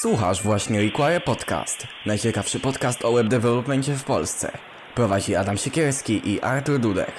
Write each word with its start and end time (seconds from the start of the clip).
Słuchasz 0.00 0.42
właśnie 0.42 0.80
Require 0.80 1.20
Podcast. 1.20 1.86
Najciekawszy 2.06 2.60
podcast 2.60 3.04
o 3.04 3.12
web 3.12 3.28
developmentie 3.28 3.94
w 3.94 4.04
Polsce. 4.04 4.52
Prowadzi 4.94 5.36
Adam 5.36 5.56
Siekierski 5.56 6.30
i 6.30 6.40
Artur 6.40 6.78
Dudek. 6.78 7.12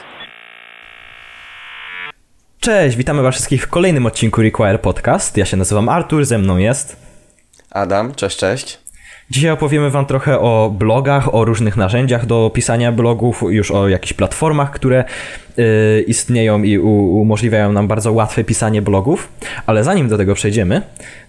Cześć, 2.60 2.98
witamy 2.98 3.22
was 3.22 3.36
wszystkich 3.36 3.64
w 3.64 3.68
kolejnym 3.68 4.06
odcinku 4.06 4.42
Require 4.42 4.80
Podcast. 4.80 5.38
Ja 5.38 5.46
się 5.46 5.58
nazywam 5.58 5.90
Artur, 5.90 6.26
ze 6.26 6.38
mną 6.38 6.58
jest. 6.58 6.96
Adam, 7.70 8.16
cześć, 8.16 8.38
cześć. 8.38 8.80
Dzisiaj 9.30 9.52
opowiemy 9.52 9.90
wam 9.90 10.06
trochę 10.06 10.40
o 10.40 10.74
blogach, 10.78 11.36
o 11.36 11.46
różnych 11.46 11.78
narzędziach 11.78 12.26
do 12.26 12.52
pisania 12.54 12.92
blogów, 12.92 13.44
już 13.50 13.72
o 13.72 13.88
jakichś 13.88 14.14
platformach, 14.14 14.72
które 14.72 15.04
y, 15.60 16.06
istnieją 16.08 16.64
i 16.64 16.78
umożliwiają 16.78 17.72
nam 17.72 17.88
bardzo 17.88 18.12
łatwe 18.12 18.44
pisanie 18.44 18.82
blogów. 18.82 19.30
Ale 19.66 19.84
zanim 19.84 20.10
do 20.10 20.18
tego 20.18 20.36
przejdziemy, 20.36 20.82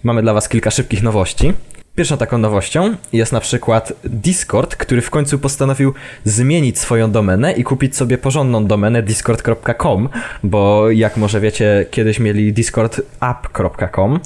mamy 0.03 0.21
dla 0.21 0.33
was 0.33 0.49
kilka 0.49 0.71
szybkich 0.71 1.03
nowości. 1.03 1.53
Pierwszą 1.95 2.17
taką 2.17 2.37
nowością 2.37 2.95
jest 3.13 3.31
na 3.31 3.39
przykład 3.39 3.93
Discord, 4.03 4.75
który 4.75 5.01
w 5.01 5.09
końcu 5.09 5.39
postanowił 5.39 5.93
zmienić 6.23 6.79
swoją 6.79 7.11
domenę 7.11 7.53
i 7.53 7.63
kupić 7.63 7.95
sobie 7.95 8.17
porządną 8.17 8.65
domenę 8.65 9.03
discord.com, 9.03 10.09
bo 10.43 10.91
jak 10.91 11.17
może 11.17 11.39
wiecie, 11.39 11.85
kiedyś 11.91 12.19
mieli 12.19 12.53
discordapp.com, 12.53 14.19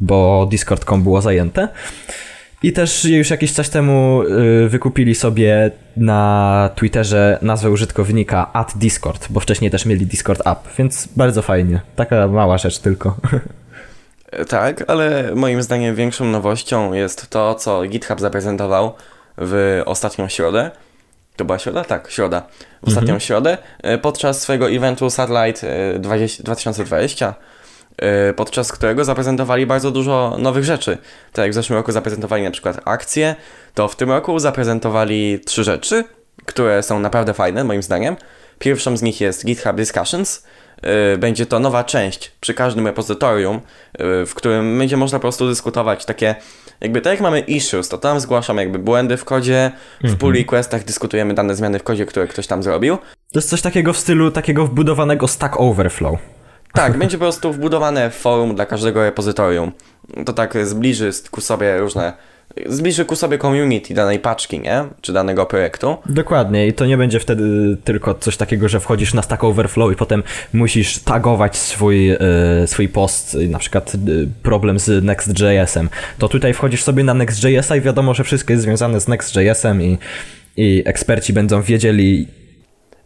bo 0.00 0.48
discord.com 0.50 1.02
było 1.02 1.20
zajęte. 1.20 1.68
I 2.62 2.72
też 2.72 3.04
już 3.04 3.30
jakiś 3.30 3.54
czas 3.54 3.70
temu 3.70 4.22
y, 4.64 4.68
wykupili 4.68 5.14
sobie 5.14 5.70
na 5.96 6.70
Twitterze 6.74 7.38
nazwę 7.42 7.70
użytkownika 7.70 8.52
at 8.52 8.72
Discord, 8.76 9.26
bo 9.30 9.40
wcześniej 9.40 9.70
też 9.70 9.86
mieli 9.86 10.06
Discord 10.06 10.46
App, 10.46 10.68
więc 10.78 11.08
bardzo 11.16 11.42
fajnie. 11.42 11.80
Taka 11.96 12.28
mała 12.28 12.58
rzecz 12.58 12.78
tylko. 12.78 13.16
Tak, 14.48 14.84
ale 14.86 15.34
moim 15.34 15.62
zdaniem 15.62 15.94
większą 15.94 16.24
nowością 16.24 16.92
jest 16.92 17.30
to, 17.30 17.54
co 17.54 17.82
GitHub 17.82 18.20
zaprezentował 18.20 18.94
w 19.38 19.82
ostatnią 19.86 20.28
środę. 20.28 20.70
To 21.36 21.44
była 21.44 21.58
środa? 21.58 21.84
Tak, 21.84 22.10
środa. 22.10 22.42
W 22.82 22.88
ostatnią 22.88 23.14
Mhm. 23.14 23.20
środę 23.20 23.58
y, 23.94 23.98
podczas 23.98 24.40
swojego 24.40 24.70
eventu 24.70 25.10
Satellite 25.10 25.94
y, 25.94 25.98
20, 25.98 26.42
2020 26.42 27.28
y, 27.28 27.34
podczas 28.36 28.72
którego 28.72 29.04
zaprezentowali 29.04 29.66
bardzo 29.66 29.90
dużo 29.90 30.36
nowych 30.38 30.64
rzeczy. 30.64 30.98
Tak 31.32 31.42
jak 31.42 31.50
w 31.50 31.54
zeszłym 31.54 31.76
roku 31.76 31.92
zaprezentowali 31.92 32.42
na 32.42 32.50
przykład 32.50 32.80
akcje, 32.84 33.34
to 33.74 33.88
w 33.88 33.96
tym 33.96 34.10
roku 34.10 34.38
zaprezentowali 34.38 35.40
trzy 35.46 35.64
rzeczy, 35.64 36.04
które 36.46 36.82
są 36.82 37.00
naprawdę 37.00 37.34
fajne 37.34 37.64
moim 37.64 37.82
zdaniem. 37.82 38.16
Pierwszą 38.58 38.96
z 38.96 39.02
nich 39.02 39.20
jest 39.20 39.46
GitHub 39.46 39.76
Discussions. 39.76 40.46
Y, 41.14 41.18
Będzie 41.18 41.46
to 41.46 41.58
nowa 41.58 41.84
część 41.84 42.32
przy 42.40 42.54
każdym 42.54 42.86
repozytorium, 42.86 43.56
y, 43.56 44.26
w 44.26 44.34
którym 44.34 44.78
będzie 44.78 44.96
można 44.96 45.18
po 45.18 45.22
prostu 45.22 45.48
dyskutować 45.48 46.04
takie, 46.04 46.34
jakby 46.80 47.00
tak 47.00 47.12
jak 47.12 47.20
mamy 47.20 47.40
issues, 47.40 47.88
to 47.88 47.98
tam 47.98 48.20
zgłaszamy 48.20 48.62
jakby 48.62 48.78
błędy 48.78 49.16
w 49.16 49.24
kodzie, 49.24 49.70
w 50.04 50.16
pull 50.16 50.34
requestach 50.34 50.84
dyskutujemy 50.84 51.34
dane 51.34 51.56
zmiany 51.56 51.78
w 51.78 51.82
kodzie, 51.82 52.06
które 52.06 52.26
ktoś 52.26 52.46
tam 52.46 52.62
zrobił. 52.62 52.96
To 53.32 53.38
jest 53.38 53.48
coś 53.48 53.62
takiego 53.62 53.92
w 53.92 53.98
stylu 53.98 54.30
takiego 54.30 54.66
wbudowanego 54.66 55.28
Stack 55.28 55.60
Overflow. 55.60 56.39
Tak, 56.72 56.98
będzie 56.98 57.18
po 57.18 57.24
prostu 57.24 57.52
wbudowane 57.52 58.10
forum 58.10 58.54
dla 58.54 58.66
każdego 58.66 59.02
repozytorium. 59.02 59.72
To 60.26 60.32
tak 60.32 60.66
zbliży 60.66 61.10
ku 61.30 61.40
sobie 61.40 61.78
różne. 61.78 62.12
Zbliży 62.66 63.04
ku 63.04 63.16
sobie 63.16 63.38
community 63.38 63.94
danej 63.94 64.18
paczki, 64.18 64.60
nie? 64.60 64.84
Czy 65.00 65.12
danego 65.12 65.46
projektu. 65.46 65.96
Dokładnie, 66.06 66.66
i 66.66 66.72
to 66.72 66.86
nie 66.86 66.96
będzie 66.96 67.20
wtedy 67.20 67.76
tylko 67.84 68.14
coś 68.14 68.36
takiego, 68.36 68.68
że 68.68 68.80
wchodzisz 68.80 69.14
na 69.14 69.22
Stack 69.22 69.44
Overflow 69.44 69.92
i 69.92 69.96
potem 69.96 70.22
musisz 70.52 70.98
tagować 70.98 71.56
swój, 71.56 72.10
e, 72.10 72.18
swój 72.66 72.88
post, 72.88 73.36
na 73.48 73.58
przykład 73.58 73.94
e, 73.94 73.98
problem 74.42 74.78
z 74.78 75.04
Next.js-em. 75.04 75.88
To 76.18 76.28
tutaj 76.28 76.54
wchodzisz 76.54 76.82
sobie 76.82 77.04
na 77.04 77.14
Next.js-a 77.14 77.76
i 77.76 77.80
wiadomo, 77.80 78.14
że 78.14 78.24
wszystko 78.24 78.52
jest 78.52 78.64
związane 78.64 79.00
z 79.00 79.08
Next.js-em 79.08 79.82
i, 79.82 79.98
i 80.56 80.82
eksperci 80.86 81.32
będą 81.32 81.62
wiedzieli, 81.62 82.28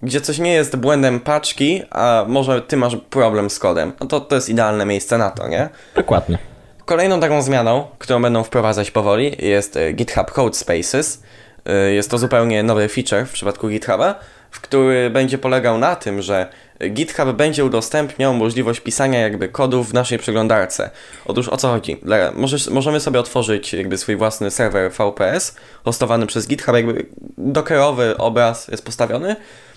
Gdzie 0.04 0.20
coś 0.20 0.38
nie 0.38 0.52
jest 0.52 0.76
błędem 0.76 1.20
paczki, 1.20 1.82
a 1.90 2.24
może 2.28 2.62
ty 2.62 2.76
masz 2.76 2.96
problem 3.10 3.50
z 3.50 3.58
kodem. 3.58 3.92
No 4.00 4.06
to 4.06 4.20
to 4.20 4.34
jest 4.34 4.48
idealne 4.48 4.86
miejsce 4.86 5.18
na 5.18 5.30
to, 5.30 5.48
nie? 5.48 5.68
dokładnie. 5.96 6.38
Kolejną 6.84 7.20
taką 7.20 7.42
zmianą, 7.42 7.86
którą 7.98 8.22
będą 8.22 8.42
wprowadzać 8.44 8.90
powoli, 8.90 9.36
jest 9.38 9.76
e, 9.76 9.92
GitHub 9.92 10.30
Code 10.32 10.54
Spaces. 10.56 11.22
E, 11.66 11.92
Jest 11.92 12.10
to 12.10 12.18
zupełnie 12.18 12.62
nowy 12.62 12.88
feature 12.88 13.26
w 13.26 13.32
przypadku 13.32 13.68
GitHuba, 13.68 14.14
w 14.50 14.60
który 14.60 15.10
będzie 15.10 15.38
polegał 15.38 15.78
na 15.78 15.96
tym, 15.96 16.22
że 16.22 16.46
GitHub 16.90 17.32
będzie 17.32 17.64
udostępniał 17.64 18.34
możliwość 18.34 18.80
pisania 18.80 19.20
jakby 19.20 19.48
kodów 19.48 19.90
w 19.90 19.94
naszej 19.94 20.18
przeglądarce. 20.18 20.90
Otóż 21.26 21.48
o 21.48 21.56
co 21.56 21.68
chodzi? 21.68 21.96
Dla- 22.02 22.32
Możesz, 22.32 22.68
możemy 22.70 23.00
sobie 23.00 23.20
otworzyć 23.20 23.72
jakby 23.72 23.98
swój 23.98 24.16
własny 24.16 24.50
serwer 24.50 24.90
VPS, 24.92 25.56
hostowany 25.84 26.26
przez 26.26 26.46
GitHub, 26.48 26.74
jakby 26.74 27.06
dockerowy 27.38 28.16
obraz 28.16 28.68
jest 28.68 28.84
postawiony. 28.84 29.36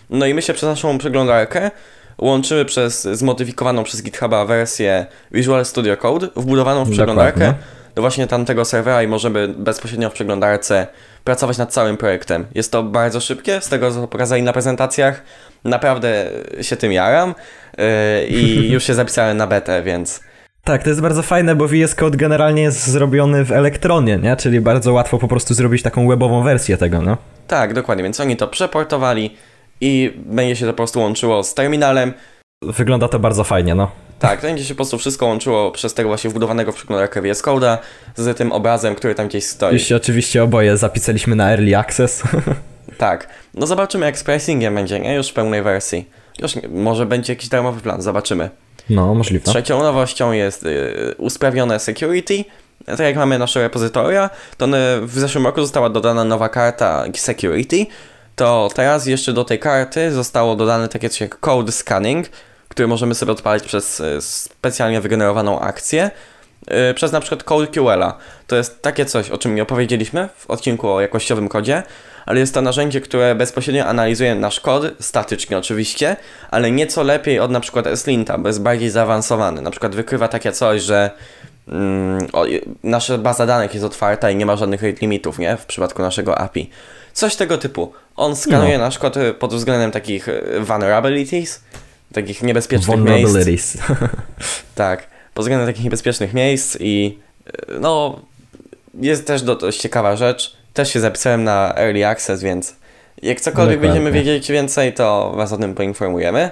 No 0.09 0.25
i 0.25 0.33
my 0.33 0.41
się 0.41 0.53
przez 0.53 0.69
naszą 0.69 0.97
przeglądarkę 0.97 1.71
łączymy 2.17 2.65
przez 2.65 3.03
zmodyfikowaną 3.03 3.83
przez 3.83 4.03
GitHuba 4.03 4.45
wersję 4.45 5.05
Visual 5.31 5.65
Studio 5.65 5.97
Code, 5.97 6.27
wbudowaną 6.35 6.85
w 6.85 6.91
przeglądarkę 6.91 7.39
Dokładnie. 7.39 7.63
do 7.95 8.01
właśnie 8.01 8.27
tamtego 8.27 8.65
serwera 8.65 9.03
i 9.03 9.07
możemy 9.07 9.47
bezpośrednio 9.47 10.09
w 10.09 10.13
przeglądarce 10.13 10.87
pracować 11.23 11.57
nad 11.57 11.73
całym 11.73 11.97
projektem. 11.97 12.45
Jest 12.55 12.71
to 12.71 12.83
bardzo 12.83 13.19
szybkie, 13.19 13.61
z 13.61 13.69
tego 13.69 13.91
co 13.91 14.07
pokazali 14.07 14.43
na 14.43 14.53
prezentacjach. 14.53 15.23
Naprawdę 15.63 16.29
się 16.61 16.75
tym 16.75 16.91
jaram 16.91 17.35
yy, 17.77 17.85
i 18.27 18.69
już 18.73 18.83
się 18.83 18.93
zapisałem 18.93 19.37
na 19.37 19.47
betę, 19.47 19.83
więc 19.83 20.19
Tak, 20.63 20.83
to 20.83 20.89
jest 20.89 21.01
bardzo 21.01 21.23
fajne, 21.23 21.55
bo 21.55 21.67
VS 21.67 21.95
Code 21.95 22.17
generalnie 22.17 22.61
jest 22.61 22.87
zrobiony 22.87 23.45
w 23.45 23.51
Elektronie, 23.51 24.17
nie? 24.17 24.35
Czyli 24.35 24.61
bardzo 24.61 24.93
łatwo 24.93 25.17
po 25.17 25.27
prostu 25.27 25.53
zrobić 25.53 25.83
taką 25.83 26.07
webową 26.07 26.43
wersję 26.43 26.77
tego, 26.77 27.01
no. 27.01 27.17
tak, 27.47 27.73
dokładnie. 27.73 28.03
Więc 28.03 28.19
oni 28.19 28.37
to 28.37 28.47
przeportowali 28.47 29.35
i 29.81 30.13
będzie 30.25 30.55
się 30.55 30.65
to 30.65 30.73
po 30.73 30.77
prostu 30.77 30.99
łączyło 30.99 31.43
z 31.43 31.53
terminalem. 31.53 32.13
Wygląda 32.61 33.07
to 33.07 33.19
bardzo 33.19 33.43
fajnie, 33.43 33.75
no. 33.75 33.91
Tak, 34.19 34.41
to 34.41 34.47
będzie 34.47 34.63
się 34.63 34.73
po 34.73 34.75
prostu 34.75 34.97
wszystko 34.97 35.25
łączyło 35.25 35.71
przez 35.71 35.93
tego 35.93 36.09
właśnie 36.09 36.29
wbudowanego 36.29 36.71
w 36.71 36.75
przeglądarkę 36.75 37.21
VS 37.21 37.43
Code'a 37.43 37.77
z 38.15 38.37
tym 38.37 38.51
obrazem, 38.51 38.95
który 38.95 39.15
tam 39.15 39.27
gdzieś 39.27 39.45
stoi. 39.45 39.73
Już 39.73 39.83
się 39.83 39.95
oczywiście 39.95 40.43
oboje 40.43 40.77
zapisaliśmy 40.77 41.35
na 41.35 41.51
Early 41.51 41.77
Access. 41.77 42.23
Tak. 42.97 43.27
No 43.53 43.67
zobaczymy 43.67 44.05
jak 44.05 44.17
z 44.17 44.23
pricingiem 44.23 44.75
będzie, 44.75 44.99
nie? 44.99 45.15
Już 45.15 45.29
w 45.29 45.33
pełnej 45.33 45.63
wersji. 45.63 46.09
Już 46.39 46.55
nie, 46.55 46.67
może 46.67 47.05
będzie 47.05 47.33
jakiś 47.33 47.49
darmowy 47.49 47.81
plan, 47.81 48.01
zobaczymy. 48.01 48.49
No, 48.89 49.15
możliwe. 49.15 49.45
Trzecią 49.45 49.83
nowością 49.83 50.31
jest 50.31 50.63
y, 50.63 51.15
usprawnione 51.17 51.79
security. 51.79 52.45
Tak 52.85 52.99
jak 52.99 53.15
mamy 53.15 53.39
nasze 53.39 53.61
repozytoria, 53.61 54.29
to 54.57 54.67
w 55.01 55.19
zeszłym 55.19 55.45
roku 55.45 55.61
została 55.61 55.89
dodana 55.89 56.23
nowa 56.23 56.49
karta 56.49 57.05
security. 57.15 57.85
To 58.37 58.69
teraz 58.75 59.05
jeszcze 59.05 59.33
do 59.33 59.43
tej 59.43 59.59
karty 59.59 60.11
zostało 60.11 60.55
dodane 60.55 60.87
takie 60.87 61.09
coś 61.09 61.21
jak 61.21 61.39
code 61.39 61.71
scanning, 61.71 62.27
który 62.69 62.87
możemy 62.87 63.15
sobie 63.15 63.31
odpalić 63.31 63.63
przez 63.63 63.99
y, 63.99 64.21
specjalnie 64.21 65.01
wygenerowaną 65.01 65.59
akcję. 65.59 66.11
y, 66.91 66.93
Przez 66.93 67.11
na 67.11 67.19
przykład 67.19 67.43
Code 67.43 67.67
QL-a. 67.67 68.17
To 68.47 68.55
jest 68.55 68.81
takie 68.81 69.05
coś, 69.05 69.29
o 69.29 69.37
czym 69.37 69.55
nie 69.55 69.63
opowiedzieliśmy 69.63 70.29
w 70.37 70.49
odcinku 70.49 70.89
o 70.89 71.01
jakościowym 71.01 71.49
kodzie, 71.49 71.83
ale 72.25 72.39
jest 72.39 72.53
to 72.53 72.61
narzędzie, 72.61 73.01
które 73.01 73.35
bezpośrednio 73.35 73.85
analizuje 73.85 74.35
nasz 74.35 74.59
kod, 74.59 74.83
statycznie 74.99 75.57
oczywiście, 75.57 76.15
ale 76.51 76.71
nieco 76.71 77.03
lepiej 77.03 77.39
od 77.39 77.51
na 77.51 77.59
przykład 77.59 77.87
Eslinta, 77.87 78.37
bo 78.37 78.47
jest 78.49 78.61
bardziej 78.61 78.89
zaawansowany. 78.89 79.61
Na 79.61 79.71
przykład 79.71 79.95
wykrywa 79.95 80.27
takie 80.27 80.51
coś, 80.51 80.81
że 80.81 81.11
mm, 81.67 82.27
o, 82.33 82.45
nasza 82.83 83.17
baza 83.17 83.45
danych 83.45 83.73
jest 83.73 83.85
otwarta 83.85 84.29
i 84.31 84.35
nie 84.35 84.45
ma 84.45 84.55
żadnych 84.55 84.81
limitów, 85.01 85.39
nie? 85.39 85.57
W 85.57 85.65
przypadku 85.65 86.01
naszego 86.01 86.37
API. 86.37 86.69
Coś 87.17 87.35
tego 87.35 87.57
typu. 87.57 87.93
On 88.15 88.35
skanuje 88.35 88.77
No. 88.77 88.83
nasz 88.85 88.97
kod 88.99 89.17
y, 89.17 89.33
pod 89.33 89.53
względem 89.53 89.91
takich 89.91 90.27
y, 90.27 90.59
vulnerabilities, 90.59 91.61
takich 92.13 92.43
niebezpiecznych 92.43 92.99
miejsc. 92.99 93.21
Vulnerabilities. 93.31 93.77
Tak, 94.75 95.07
pod 95.33 95.43
względem 95.45 95.67
takich 95.67 95.83
niebezpiecznych 95.83 96.33
miejsc 96.33 96.77
i 96.79 97.19
y, 97.69 97.79
no 97.79 98.19
jest 99.01 99.27
też 99.27 99.41
do- 99.41 99.55
dość 99.55 99.79
ciekawa 99.79 100.15
rzecz. 100.15 100.57
Też 100.73 100.93
się 100.93 100.99
zapisałem 100.99 101.43
na 101.43 101.73
Early 101.77 102.07
Access, 102.07 102.43
więc 102.43 102.75
jak 103.21 103.41
cokolwiek 103.41 103.75
Dokładnie. 103.79 104.01
będziemy 104.01 104.11
wiedzieć 104.11 104.51
więcej, 104.51 104.93
to 104.93 105.33
Was 105.35 105.53
o 105.53 105.57
tym 105.57 105.75
poinformujemy. 105.75 106.51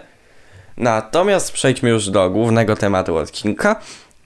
Natomiast 0.78 1.52
przejdźmy 1.52 1.90
już 1.90 2.10
do 2.10 2.30
głównego 2.30 2.76
tematu 2.76 3.18
odcinka, 3.18 3.76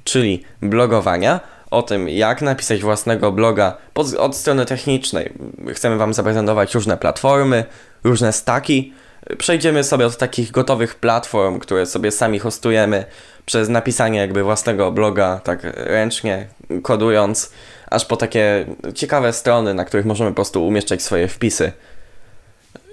czyli 0.04 0.44
blogowania. 0.62 1.40
O 1.72 1.82
tym, 1.82 2.10
jak 2.10 2.42
napisać 2.42 2.82
własnego 2.82 3.32
bloga 3.32 3.78
pod, 3.94 4.14
od 4.14 4.36
strony 4.36 4.66
technicznej. 4.66 5.34
Chcemy 5.74 5.98
Wam 5.98 6.14
zaprezentować 6.14 6.76
różne 6.76 6.98
platformy, 6.98 7.66
różne 8.04 8.34
staki. 8.34 8.94
Przejdziemy 9.38 9.84
sobie 9.84 10.06
od 10.06 10.18
takich 10.18 10.52
gotowych 10.52 10.96
platform, 10.96 11.60
które 11.60 11.86
sobie 11.86 12.12
sami 12.12 12.40
hostujemy, 12.40 13.06
przez 13.46 13.70
napisanie 13.70 14.20
jakby 14.20 14.44
własnego 14.44 14.92
bloga, 14.92 15.42
tak 15.44 15.60
ręcznie, 15.76 16.48
kodując, 16.84 17.52
aż 17.90 18.06
po 18.06 18.18
takie 18.18 18.66
ciekawe 18.96 19.34
strony, 19.34 19.74
na 19.74 19.86
których 19.86 20.06
możemy 20.06 20.32
po 20.32 20.36
prostu 20.36 20.68
umieszczać 20.68 21.02
swoje 21.02 21.28
wpisy. 21.28 21.72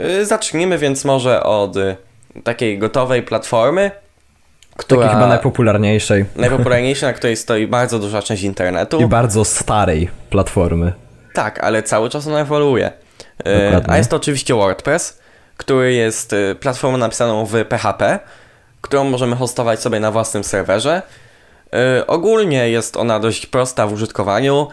Y, 0.01 0.27
Zacznijmy 0.27 0.79
więc 0.79 1.05
może 1.05 1.43
od 1.43 1.75
takiej 2.45 2.79
gotowej 2.79 3.23
platformy, 3.23 3.91
która... 4.77 5.03
Takiej 5.03 5.15
chyba 5.15 5.27
najpopularniejszej. 5.27 6.25
Najpopularniejszej, 6.37 7.09
na 7.09 7.13
której 7.13 7.37
stoi 7.37 7.67
bardzo 7.67 7.99
duża 7.99 8.23
część 8.23 8.43
internetu. 8.43 9.01
I 9.01 9.07
bardzo 9.07 9.45
starej 9.45 10.11
platformy. 10.31 10.93
Tak, 11.35 11.65
ale 11.65 11.83
cały 11.83 12.11
czas 12.11 12.27
ona 12.27 12.41
ewoluuje. 12.41 12.93
Dokładnie. 13.39 13.93
A 13.93 13.99
jest 13.99 14.11
to 14.11 14.17
oczywiście 14.17 14.55
WordPress, 14.55 15.19
który 15.57 15.93
jest 15.93 16.35
platformą 16.61 16.99
napisaną 16.99 17.47
w 17.47 17.65
PHP, 17.65 18.19
którą 18.81 19.05
możemy 19.05 19.37
hostować 19.37 19.81
sobie 19.81 20.01
na 20.01 20.11
własnym 20.11 20.45
serwerze. 20.45 21.03
Ogólnie 22.07 22.71
jest 22.71 22.97
ona 22.97 23.21
dość 23.21 23.47
prosta 23.47 23.87
w 23.87 23.93
użytkowaniu 23.93 24.69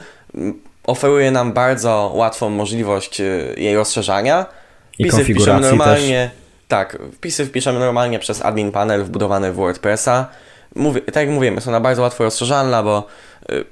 oferuje 0.84 1.32
nam 1.32 1.54
bardzo 1.54 2.12
łatwą 2.16 2.50
możliwość 2.50 3.22
jej 3.58 3.76
rozszerzania. 3.76 4.46
Wpisy 4.94 5.24
wpiszemy 5.24 5.60
normalnie. 5.60 6.30
Też. 6.34 6.43
Tak, 6.74 6.98
wpisy 7.14 7.46
wpiszemy 7.46 7.80
normalnie 7.80 8.20
przez 8.20 8.42
admin 8.42 8.72
panel 8.72 9.04
wbudowany 9.04 9.52
w 9.52 9.56
WordPressa. 9.56 10.28
Mówię, 10.76 11.02
tak 11.02 11.16
jak 11.16 11.30
mówimy, 11.30 11.56
jest 11.56 11.68
ona 11.68 11.80
bardzo 11.80 12.02
łatwo 12.02 12.24
rozszerzalna, 12.24 12.84
bo 12.84 13.08
y, 13.52 13.66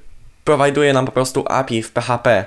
prowajduje 0.44 0.92
nam 0.92 1.06
po 1.06 1.12
prostu 1.12 1.44
API 1.48 1.82
w 1.82 1.92
PHP, 1.92 2.44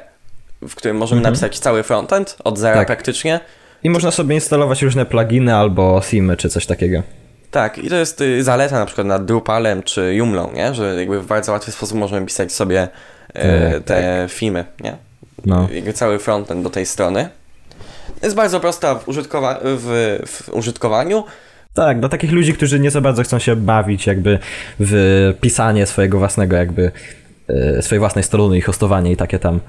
w 0.61 0.75
którym 0.75 0.97
możemy 0.97 1.19
mhm. 1.19 1.33
napisać 1.33 1.59
cały 1.59 1.83
frontend 1.83 2.37
od 2.43 2.57
zera 2.57 2.75
tak. 2.75 2.87
praktycznie. 2.87 3.39
I 3.83 3.89
można 3.89 4.11
sobie 4.11 4.35
instalować 4.35 4.81
różne 4.81 5.05
pluginy 5.05 5.55
albo 5.55 6.01
themy 6.11 6.37
czy 6.37 6.49
coś 6.49 6.65
takiego. 6.65 7.03
Tak, 7.51 7.77
i 7.77 7.89
to 7.89 7.95
jest 7.95 8.21
y, 8.21 8.43
zaleta 8.43 8.79
na 8.79 8.85
przykład 8.85 9.07
nad 9.07 9.25
Drupalem 9.25 9.83
czy 9.83 10.15
Joomla, 10.15 10.47
nie? 10.53 10.73
że 10.73 10.95
jakby 10.95 11.21
w 11.21 11.27
bardzo 11.27 11.51
łatwy 11.51 11.71
sposób 11.71 11.97
możemy 11.97 12.25
pisać 12.25 12.51
sobie 12.51 12.87
E, 13.33 13.71
tak, 13.71 13.83
te 13.83 14.21
tak. 14.21 14.31
filmy, 14.31 14.65
nie? 14.83 14.95
No. 15.45 15.67
Cały 15.93 16.19
frontend 16.19 16.63
do 16.63 16.69
tej 16.69 16.85
strony. 16.85 17.29
Jest 18.23 18.35
bardzo 18.35 18.59
prosta 18.59 18.95
w, 18.95 19.07
użytkowa 19.07 19.59
w, 19.63 20.19
w 20.25 20.49
użytkowaniu. 20.53 21.23
Tak, 21.73 21.99
dla 21.99 22.09
takich 22.09 22.31
ludzi, 22.31 22.53
którzy 22.53 22.79
nie 22.79 22.91
za 22.91 23.01
bardzo 23.01 23.23
chcą 23.23 23.39
się 23.39 23.55
bawić 23.55 24.07
jakby 24.07 24.39
w 24.79 25.33
pisanie 25.41 25.85
swojego 25.85 26.19
własnego 26.19 26.55
jakby 26.55 26.91
e, 27.47 27.81
swojej 27.81 27.99
własnej 27.99 28.23
strony 28.23 28.57
i 28.57 28.61
hostowanie 28.61 29.11
i 29.11 29.17
takie 29.17 29.39
tam. 29.39 29.59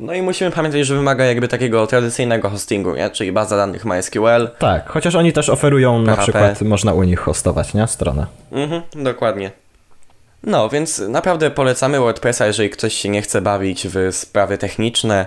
No 0.00 0.12
i 0.12 0.22
musimy 0.22 0.50
pamiętać, 0.50 0.86
że 0.86 0.94
wymaga 0.94 1.24
jakby 1.24 1.48
takiego 1.48 1.86
tradycyjnego 1.86 2.50
hostingu, 2.50 2.94
nie? 2.94 3.10
czyli 3.10 3.32
baza 3.32 3.56
danych 3.56 3.84
MySQL. 3.84 4.48
Tak, 4.58 4.88
chociaż 4.88 5.14
oni 5.14 5.32
też 5.32 5.48
oferują 5.48 6.04
PHP. 6.04 6.16
na 6.16 6.22
przykład, 6.22 6.62
można 6.62 6.92
u 6.92 7.02
nich 7.02 7.20
hostować, 7.20 7.74
nie? 7.74 7.86
Stronę. 7.86 8.26
Mhm, 8.52 8.82
dokładnie. 8.94 9.50
No, 10.42 10.68
więc 10.68 10.98
naprawdę 10.98 11.50
polecamy 11.50 11.98
WordPressa, 11.98 12.46
jeżeli 12.46 12.70
ktoś 12.70 12.94
się 12.94 13.08
nie 13.08 13.22
chce 13.22 13.40
bawić 13.40 13.86
w 13.88 14.08
sprawy 14.14 14.58
techniczne 14.58 15.26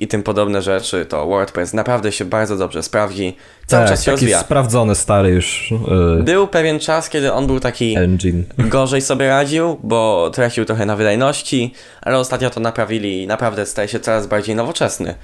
i 0.00 0.08
tym 0.08 0.22
podobne 0.22 0.62
rzeczy, 0.62 1.06
to 1.06 1.26
WordPress 1.26 1.74
naprawdę 1.74 2.12
się 2.12 2.24
bardzo 2.24 2.56
dobrze 2.56 2.82
sprawdzi. 2.82 3.36
Cały 3.66 3.82
tak, 3.82 3.90
czas 3.90 4.00
się 4.00 4.04
taki 4.04 4.20
rozwija. 4.20 4.40
sprawdzony, 4.40 4.94
stary 4.94 5.28
już. 5.28 5.74
Yy, 6.16 6.22
był 6.22 6.48
pewien 6.48 6.78
czas, 6.78 7.08
kiedy 7.08 7.32
on 7.32 7.46
był 7.46 7.60
taki 7.60 7.96
engine. 7.96 8.44
gorzej 8.58 9.00
sobie 9.02 9.28
radził, 9.28 9.78
bo 9.82 10.30
tracił 10.34 10.64
trochę 10.64 10.86
na 10.86 10.96
wydajności, 10.96 11.72
ale 12.02 12.18
ostatnio 12.18 12.50
to 12.50 12.60
naprawili 12.60 13.22
i 13.22 13.26
naprawdę 13.26 13.66
staje 13.66 13.88
się 13.88 14.00
coraz 14.00 14.26
bardziej 14.26 14.54
nowoczesny. 14.54 15.14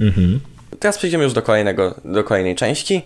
Mhm. 0.00 0.40
Teraz 0.78 0.98
przejdziemy 0.98 1.24
już 1.24 1.32
do 1.32 1.42
kolejnego, 1.42 1.94
do 2.04 2.24
kolejnej 2.24 2.54
części. 2.54 3.04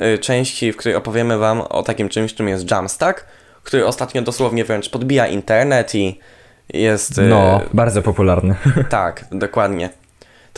Yy, 0.00 0.18
części, 0.18 0.72
w 0.72 0.76
której 0.76 0.96
opowiemy 0.96 1.38
Wam 1.38 1.60
o 1.60 1.82
takim 1.82 2.08
czymś, 2.08 2.34
czym 2.34 2.48
jest 2.48 2.70
Jamstack 2.70 3.24
który 3.68 3.86
ostatnio 3.86 4.22
dosłownie 4.22 4.64
wręcz 4.64 4.90
podbija 4.90 5.26
internet 5.26 5.94
i 5.94 6.20
jest... 6.74 7.20
No, 7.28 7.56
e, 7.56 7.60
bardzo 7.74 8.02
popularny. 8.02 8.54
Tak, 8.88 9.24
dokładnie. 9.32 9.90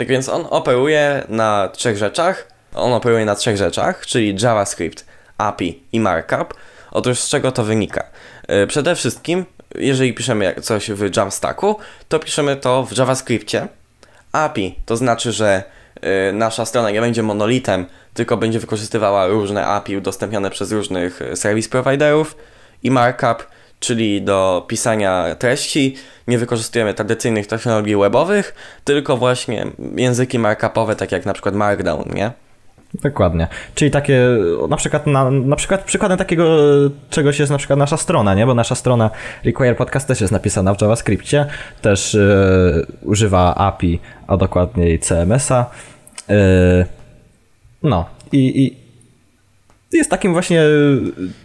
Tak 0.00 0.08
więc 0.08 0.28
on 0.28 0.46
operuje 0.50 1.24
na 1.28 1.68
trzech 1.68 1.96
rzeczach. 1.96 2.48
On 2.74 2.92
operuje 2.92 3.24
na 3.24 3.34
trzech 3.34 3.56
rzeczach, 3.56 4.06
czyli 4.06 4.36
JavaScript, 4.42 5.06
API 5.38 5.82
i 5.92 6.00
markup. 6.00 6.54
Otóż 6.90 7.18
z 7.18 7.28
czego 7.28 7.52
to 7.52 7.64
wynika? 7.64 8.04
E, 8.48 8.66
przede 8.66 8.94
wszystkim, 8.94 9.44
jeżeli 9.74 10.14
piszemy 10.14 10.54
coś 10.62 10.90
w 10.90 11.16
Jamstacku, 11.16 11.76
to 12.08 12.18
piszemy 12.18 12.56
to 12.56 12.84
w 12.84 12.98
JavaScriptie. 12.98 13.68
API 14.32 14.74
to 14.86 14.96
znaczy, 14.96 15.32
że 15.32 15.62
e, 16.00 16.32
nasza 16.32 16.64
strona 16.64 16.90
nie 16.90 17.00
będzie 17.00 17.22
monolitem, 17.22 17.86
tylko 18.14 18.36
będzie 18.36 18.58
wykorzystywała 18.58 19.26
różne 19.26 19.66
API 19.66 19.96
udostępnione 19.96 20.50
przez 20.50 20.72
różnych 20.72 21.20
service 21.34 21.68
providerów 21.68 22.36
i 22.82 22.90
markup, 22.90 23.46
czyli 23.80 24.22
do 24.22 24.64
pisania 24.68 25.34
treści. 25.38 25.96
Nie 26.28 26.38
wykorzystujemy 26.38 26.94
tradycyjnych 26.94 27.46
technologii 27.46 27.96
webowych, 27.96 28.54
tylko 28.84 29.16
właśnie 29.16 29.66
języki 29.96 30.38
markupowe, 30.38 30.96
tak 30.96 31.12
jak 31.12 31.26
na 31.26 31.32
przykład 31.32 31.54
Markdown, 31.54 32.04
nie? 32.14 32.30
Dokładnie. 32.94 33.48
Czyli 33.74 33.90
takie, 33.90 34.26
na 34.68 34.76
przykład, 34.76 35.06
na, 35.06 35.30
na 35.30 35.56
przykład 35.56 35.84
przykładem 35.84 36.18
takiego 36.18 36.58
czegoś 37.10 37.38
jest 37.38 37.52
na 37.52 37.58
przykład 37.58 37.78
nasza 37.78 37.96
strona, 37.96 38.34
nie? 38.34 38.46
Bo 38.46 38.54
nasza 38.54 38.74
strona 38.74 39.10
Require 39.44 39.74
Podcast 39.74 40.08
też 40.08 40.20
jest 40.20 40.32
napisana 40.32 40.74
w 40.74 40.80
JavaScriptie, 40.82 41.46
też 41.82 42.14
yy, 42.14 42.86
używa 43.02 43.54
API, 43.54 44.00
a 44.26 44.36
dokładniej 44.36 44.98
CMS-a. 44.98 45.70
Yy, 46.28 46.36
no 47.82 48.06
i, 48.32 48.64
i, 48.64 48.76
jest 49.98 50.10
takim 50.10 50.32
właśnie 50.32 50.62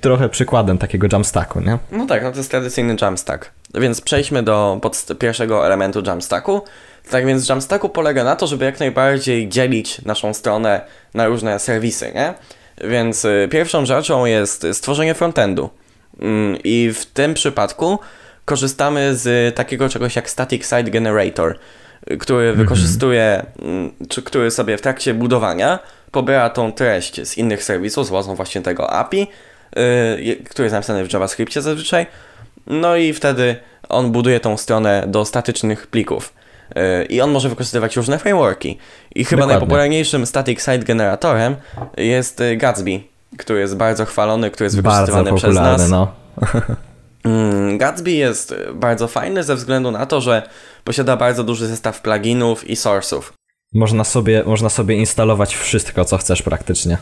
trochę 0.01 0.29
przykładem 0.29 0.77
takiego 0.77 1.07
Jamstacku, 1.11 1.59
nie? 1.59 1.77
No 1.91 2.05
tak, 2.05 2.23
no 2.23 2.31
to 2.31 2.37
jest 2.37 2.51
tradycyjny 2.51 2.95
Jamstack. 3.01 3.51
Więc 3.73 4.01
przejdźmy 4.01 4.43
do 4.43 4.81
pierwszego 5.19 5.65
elementu 5.65 6.03
Jamstacku. 6.07 6.61
Tak 7.09 7.25
więc 7.25 7.49
Jamstacku 7.49 7.89
polega 7.89 8.23
na 8.23 8.35
to, 8.35 8.47
żeby 8.47 8.65
jak 8.65 8.79
najbardziej 8.79 9.49
dzielić 9.49 10.01
naszą 10.01 10.33
stronę 10.33 10.81
na 11.13 11.27
różne 11.27 11.59
serwisy, 11.59 12.11
nie? 12.15 12.33
Więc 12.89 13.25
y, 13.25 13.47
pierwszą 13.51 13.85
rzeczą 13.85 14.25
jest 14.25 14.67
stworzenie 14.73 15.13
frontendu. 15.13 15.69
Mm, 16.19 16.57
I 16.63 16.91
w 16.93 17.05
tym 17.05 17.33
przypadku 17.33 17.99
korzystamy 18.45 19.15
z 19.15 19.55
takiego 19.55 19.89
czegoś 19.89 20.15
jak 20.15 20.29
Static 20.29 20.63
Site 20.63 20.83
Generator, 20.83 21.55
który 22.19 22.43
mm 22.43 22.55
-hmm. 22.55 22.57
wykorzystuje, 22.57 23.45
mm, 23.61 23.91
czy 24.09 24.21
który 24.21 24.51
sobie 24.51 24.77
w 24.77 24.81
trakcie 24.81 25.13
budowania 25.13 25.79
pobiera 26.15 26.49
tą 26.49 26.71
treść 26.71 27.27
z 27.27 27.37
innych 27.37 27.63
serwisów 27.63 28.07
z 28.07 28.09
własną 28.09 28.35
właśnie 28.35 28.61
tego 28.61 28.93
API, 28.93 29.27
yy, 29.75 30.35
który 30.35 30.65
jest 30.65 30.73
napisany 30.73 31.05
w 31.05 31.13
JavaScriptie 31.13 31.61
zazwyczaj. 31.61 32.05
No 32.67 32.95
i 32.95 33.13
wtedy 33.13 33.55
on 33.89 34.11
buduje 34.11 34.39
tą 34.39 34.57
stronę 34.57 35.03
do 35.07 35.25
statycznych 35.25 35.87
plików. 35.87 36.33
Yy, 36.75 37.05
I 37.05 37.21
on 37.21 37.31
może 37.31 37.49
wykorzystywać 37.49 37.95
różne 37.95 38.19
frameworki. 38.19 38.77
I 39.15 39.25
chyba 39.25 39.41
Dokładnie. 39.41 39.59
najpopularniejszym 39.59 40.25
static 40.25 40.59
site 40.59 40.79
generatorem 40.79 41.55
jest 41.97 42.41
y, 42.41 42.57
Gatsby, 42.57 42.99
który 43.37 43.59
jest 43.59 43.75
bardzo 43.75 44.05
chwalony, 44.05 44.51
który 44.51 44.65
jest 44.65 44.75
wykorzystywany 44.75 45.33
przez 45.33 45.55
nas. 45.55 45.89
No. 45.89 46.11
Mm, 47.25 47.77
Gatsby 47.77 48.11
jest 48.11 48.55
bardzo 48.73 49.07
fajny 49.07 49.43
ze 49.43 49.55
względu 49.55 49.91
na 49.91 50.05
to, 50.05 50.21
że 50.21 50.49
posiada 50.83 51.17
bardzo 51.17 51.43
duży 51.43 51.67
zestaw 51.67 52.01
pluginów 52.01 52.69
i 52.69 52.75
source'ów. 52.75 53.21
Można 53.75 54.03
sobie, 54.03 54.43
można 54.45 54.69
sobie 54.69 54.95
instalować 54.95 55.55
wszystko, 55.55 56.05
co 56.05 56.17
chcesz 56.17 56.41
praktycznie. 56.41 56.97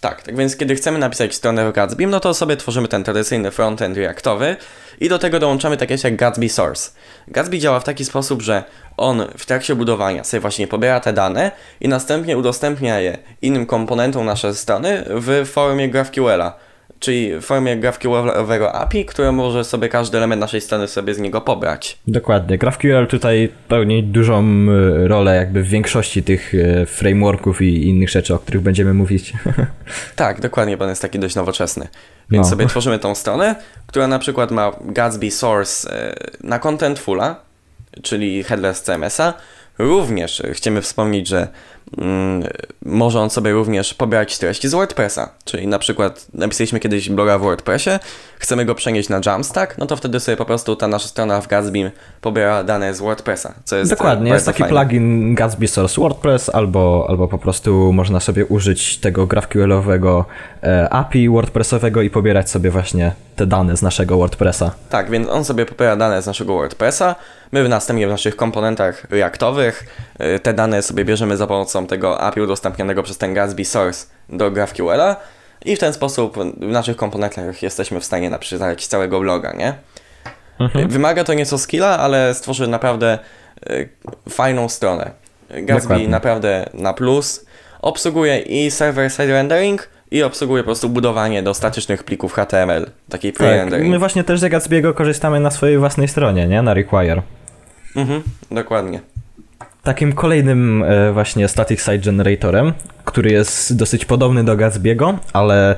Tak, 0.00 0.22
tak 0.22 0.36
więc 0.36 0.56
kiedy 0.56 0.74
chcemy 0.74 0.98
napisać 0.98 1.34
stronę 1.34 1.70
w 1.70 1.72
Gatsby, 1.72 2.06
no 2.06 2.20
to 2.20 2.34
sobie 2.34 2.56
tworzymy 2.56 2.88
ten 2.88 3.04
tradycyjny 3.04 3.50
frontend 3.50 3.96
reaktowy 3.96 4.56
i 5.00 5.08
do 5.08 5.18
tego 5.18 5.38
dołączamy 5.38 5.76
takie 5.76 5.96
jak 6.04 6.16
Gatsby 6.16 6.48
Source. 6.48 6.90
Gatsby 7.28 7.58
działa 7.58 7.80
w 7.80 7.84
taki 7.84 8.04
sposób, 8.04 8.42
że 8.42 8.64
on 8.96 9.24
w 9.38 9.46
trakcie 9.46 9.74
budowania 9.74 10.24
sobie 10.24 10.40
właśnie 10.40 10.66
pobiera 10.66 11.00
te 11.00 11.12
dane 11.12 11.50
i 11.80 11.88
następnie 11.88 12.38
udostępnia 12.38 13.00
je 13.00 13.18
innym 13.42 13.66
komponentom 13.66 14.26
naszej 14.26 14.54
strony 14.54 15.04
w 15.08 15.46
formie 15.52 15.88
GraphQL-a 15.88 16.69
czyli 17.00 17.40
w 17.40 17.42
formie 17.42 17.76
GraphQL-owego 17.76 18.72
API, 18.72 19.04
które 19.04 19.32
może 19.32 19.64
sobie 19.64 19.88
każdy 19.88 20.18
element 20.18 20.40
naszej 20.40 20.60
strony 20.60 20.88
sobie 20.88 21.14
z 21.14 21.18
niego 21.18 21.40
pobrać. 21.40 21.98
Dokładnie. 22.06 22.58
GraphQL 22.58 23.06
tutaj 23.06 23.48
pełni 23.68 24.02
dużą 24.02 24.44
e, 24.44 25.08
rolę 25.08 25.36
jakby 25.36 25.62
w 25.62 25.68
większości 25.68 26.22
tych 26.22 26.54
e, 26.54 26.86
frameworków 26.86 27.62
i 27.62 27.88
innych 27.88 28.10
rzeczy, 28.10 28.34
o 28.34 28.38
których 28.38 28.62
będziemy 28.62 28.94
mówić. 28.94 29.32
tak, 30.16 30.40
dokładnie, 30.40 30.76
bo 30.76 30.84
on 30.84 30.90
jest 30.90 31.02
taki 31.02 31.18
dość 31.18 31.34
nowoczesny. 31.34 31.88
Więc 32.30 32.46
no. 32.46 32.50
sobie 32.50 32.66
tworzymy 32.66 32.98
tą 32.98 33.14
stronę, 33.14 33.54
która 33.86 34.06
na 34.06 34.18
przykład 34.18 34.50
ma 34.50 34.72
Gatsby 34.84 35.30
Source 35.30 35.92
e, 35.92 36.14
na 36.40 36.58
Contentfula, 36.58 37.40
czyli 38.02 38.44
headless 38.44 38.82
CMS-a. 38.82 39.34
Również 39.78 40.42
chcemy 40.52 40.82
wspomnieć, 40.82 41.28
że 41.28 41.48
może 42.82 43.20
on 43.20 43.30
sobie 43.30 43.52
również 43.52 43.94
pobierać 43.94 44.38
treści 44.38 44.68
z 44.68 44.72
WordPressa. 44.72 45.30
Czyli 45.44 45.66
na 45.66 45.78
przykład 45.78 46.26
napisaliśmy 46.34 46.80
kiedyś 46.80 47.10
bloga 47.10 47.38
w 47.38 47.42
WordPressie, 47.42 47.90
chcemy 48.38 48.64
go 48.64 48.74
przenieść 48.74 49.08
na 49.08 49.20
Jamstack, 49.26 49.78
no 49.78 49.86
to 49.86 49.96
wtedy 49.96 50.20
sobie 50.20 50.36
po 50.36 50.44
prostu 50.44 50.76
ta 50.76 50.88
nasza 50.88 51.08
strona 51.08 51.40
w 51.40 51.48
Gatsby 51.48 51.92
pobiera 52.20 52.64
dane 52.64 52.94
z 52.94 53.00
WordPressa, 53.00 53.54
co 53.64 53.76
jest 53.76 53.90
Dokładnie, 53.90 54.30
jest 54.30 54.46
taki 54.46 54.58
fajne. 54.58 54.80
plugin 54.80 55.34
Gatsby 55.34 55.68
Source 55.68 56.00
WordPress, 56.00 56.48
albo, 56.48 57.06
albo 57.08 57.28
po 57.28 57.38
prostu 57.38 57.92
można 57.92 58.20
sobie 58.20 58.46
użyć 58.46 58.98
tego 58.98 59.26
GraphQL-owego 59.26 60.24
e, 60.62 60.88
API 60.90 61.28
WordPressowego 61.28 62.02
i 62.02 62.10
pobierać 62.10 62.50
sobie 62.50 62.70
właśnie 62.70 63.12
te 63.36 63.46
dane 63.46 63.76
z 63.76 63.82
naszego 63.82 64.16
WordPressa. 64.16 64.70
Tak, 64.90 65.10
więc 65.10 65.28
on 65.28 65.44
sobie 65.44 65.66
pobiera 65.66 65.96
dane 65.96 66.22
z 66.22 66.26
naszego 66.26 66.54
WordPressa, 66.54 67.14
my 67.52 67.68
następnie 67.68 68.06
w 68.06 68.10
naszych 68.10 68.36
komponentach 68.36 69.06
Reactowych 69.10 69.86
e, 70.18 70.38
te 70.38 70.54
dane 70.54 70.82
sobie 70.82 71.04
bierzemy 71.04 71.36
za 71.36 71.46
pomocą 71.46 71.79
tego 71.86 72.20
API 72.20 72.40
udostępnionego 72.40 73.02
przez 73.02 73.18
ten 73.18 73.34
Gatsby 73.34 73.64
Source 73.64 74.06
do 74.28 74.50
GraphQL-a, 74.50 75.16
i 75.64 75.76
w 75.76 75.78
ten 75.78 75.92
sposób 75.92 76.36
w 76.38 76.66
naszych 76.66 76.96
komponentach 76.96 77.62
jesteśmy 77.62 78.00
w 78.00 78.04
stanie 78.04 78.30
napisać 78.30 78.86
całego 78.86 79.20
bloga, 79.20 79.52
nie? 79.52 79.74
Mhm. 80.60 80.88
Wymaga 80.88 81.24
to 81.24 81.34
nieco 81.34 81.58
skilla, 81.58 81.98
ale 81.98 82.34
stworzy 82.34 82.68
naprawdę 82.68 83.18
y, 83.70 83.88
fajną 84.28 84.68
stronę. 84.68 85.10
Gatsby 85.50 85.82
Dokładnie. 85.82 86.08
naprawdę 86.08 86.66
na 86.74 86.92
plus. 86.92 87.46
Obsługuje 87.82 88.38
i 88.38 88.70
server-side 88.70 89.26
rendering 89.26 89.88
i 90.10 90.22
obsługuje 90.22 90.62
po 90.62 90.66
prostu 90.66 90.88
budowanie 90.88 91.42
do 91.42 91.54
statycznych 91.54 92.04
plików 92.04 92.32
HTML, 92.32 92.90
takiej 93.08 93.32
Tak, 93.32 93.82
my 93.82 93.98
właśnie 93.98 94.24
też 94.24 94.40
z 94.40 94.44
Gatsby'ego 94.44 94.94
korzystamy 94.94 95.40
na 95.40 95.50
swojej 95.50 95.78
własnej 95.78 96.08
stronie, 96.08 96.46
nie? 96.46 96.62
Na 96.62 96.74
Require. 96.74 97.22
Mhm, 97.96 98.22
dokładnie. 98.50 99.00
Takim 99.82 100.12
kolejnym 100.12 100.82
e, 100.82 101.12
właśnie 101.12 101.48
static 101.48 101.80
site 101.80 101.98
generatorem, 101.98 102.72
który 103.04 103.30
jest 103.30 103.76
dosyć 103.76 104.04
podobny 104.04 104.44
do 104.44 104.56
Gatsby'ego, 104.56 105.14
ale 105.32 105.76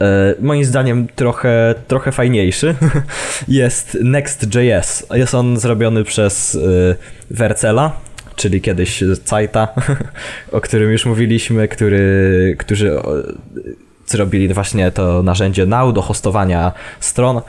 e, 0.00 0.34
moim 0.40 0.64
zdaniem 0.64 1.06
trochę, 1.16 1.74
trochę 1.88 2.12
fajniejszy, 2.12 2.74
jest 3.48 3.98
Next.js. 4.02 5.06
Jest 5.10 5.34
on 5.34 5.56
zrobiony 5.56 6.04
przez 6.04 6.54
e, 6.54 6.58
Vercela, 7.30 7.92
czyli 8.36 8.60
kiedyś 8.60 9.04
Zeita, 9.24 9.68
o 10.52 10.60
którym 10.60 10.92
już 10.92 11.06
mówiliśmy, 11.06 11.68
który, 11.68 12.56
którzy 12.58 12.96
zrobili 14.06 14.54
właśnie 14.54 14.90
to 14.90 15.22
narzędzie 15.22 15.66
Now 15.66 15.94
do 15.94 16.02
hostowania 16.02 16.72
stron. 17.00 17.40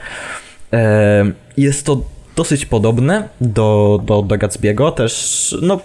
Jest 1.56 1.86
to 1.86 2.02
dosyć 2.36 2.66
podobne 2.66 3.28
do, 3.40 4.00
do, 4.04 4.22
do 4.22 4.34
Gatsby'ego, 4.34 4.92
też 4.92 5.54
no, 5.62 5.80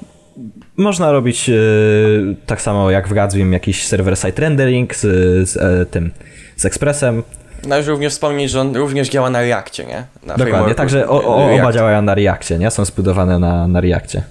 można 0.77 1.11
robić 1.11 1.49
e, 1.49 1.53
tak 2.45 2.61
samo 2.61 2.91
jak 2.91 3.07
w 3.07 3.13
Gatsbym 3.13 3.53
jakiś 3.53 3.87
server-side 3.87 4.41
rendering 4.41 4.95
z, 4.95 5.01
z 5.49 5.57
e, 5.57 5.85
tym, 5.85 6.11
z 6.57 6.65
Expressem. 6.65 7.23
Należy 7.67 7.91
również 7.91 8.13
wspomnieć, 8.13 8.51
że 8.51 8.61
on 8.61 8.75
również 8.75 9.09
działa 9.09 9.29
na 9.29 9.41
Reakcie, 9.41 9.85
nie? 9.85 10.03
Na 10.23 10.37
Dokładnie, 10.37 10.75
także 10.75 11.09
o, 11.09 11.23
o, 11.23 11.55
oba 11.55 11.73
działają 11.73 12.01
na 12.01 12.15
Reactie, 12.15 12.57
nie? 12.57 12.71
Są 12.71 12.85
zbudowane 12.85 13.39
na, 13.39 13.67
na 13.67 13.81
Reactie. 13.81 14.23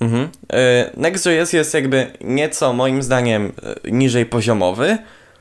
Mhm. 0.00 0.22
Y, 0.24 0.90
Next.js 0.96 1.52
jest 1.52 1.74
jakby 1.74 2.06
nieco 2.20 2.72
moim 2.72 3.02
zdaniem 3.02 3.52
y, 3.86 3.92
niżej 3.92 4.26
poziomowy. 4.26 4.98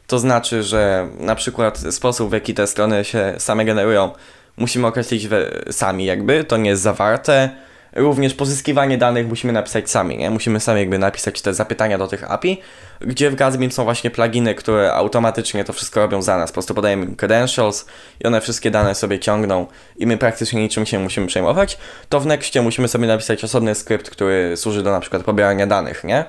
To 0.08 0.20
znaczy, 0.20 0.64
że 0.64 1.08
na 1.20 1.36
przykład 1.36 1.78
sposób 1.78 2.30
w 2.30 2.34
jaki 2.34 2.54
te 2.54 2.68
strony 2.68 3.04
się 3.06 3.34
same 3.38 3.66
generują 3.66 4.12
musimy 4.58 4.88
określić 4.88 5.28
sami 5.72 6.06
jakby, 6.06 6.44
to 6.44 6.58
nie 6.58 6.70
jest 6.70 6.82
zawarte. 6.82 7.50
Również 7.96 8.34
pozyskiwanie 8.34 8.98
danych 8.98 9.28
musimy 9.28 9.54
napisać 9.54 9.90
sami, 9.90 10.18
nie? 10.18 10.30
Musimy 10.30 10.60
sami 10.60 10.80
jakby 10.80 10.98
napisać 10.98 11.42
te 11.42 11.54
zapytania 11.54 11.98
do 11.98 12.08
tych 12.08 12.32
API, 12.32 12.62
gdzie 13.02 13.30
w 13.30 13.36
Gatsbym 13.36 13.72
są 13.72 13.84
właśnie 13.84 14.12
pluginy, 14.12 14.56
które 14.56 14.94
automatycznie 14.94 15.64
to 15.64 15.74
wszystko 15.74 16.00
robią 16.00 16.22
za 16.22 16.38
nas. 16.38 16.52
Po 16.52 16.54
prostu 16.54 16.74
podajemy 16.74 17.06
im 17.06 17.16
credentials 17.16 17.86
i 18.20 18.28
one 18.28 18.42
wszystkie 18.42 18.72
dane 18.72 18.96
sobie 18.96 19.20
ciągną 19.20 19.68
i 19.98 20.08
my 20.08 20.18
praktycznie 20.18 20.62
niczym 20.62 20.86
się 20.86 20.98
nie 20.98 21.04
musimy 21.04 21.28
przejmować. 21.28 21.78
To 22.10 22.20
w 22.20 22.26
Nextie 22.26 22.62
musimy 22.62 22.88
sobie 22.88 23.08
napisać 23.08 23.44
osobny 23.44 23.76
skrypt, 23.76 24.10
który 24.10 24.58
służy 24.58 24.84
do 24.84 24.92
na 24.92 25.00
przykład 25.00 25.24
pobierania 25.24 25.68
danych, 25.68 26.04
nie? 26.04 26.26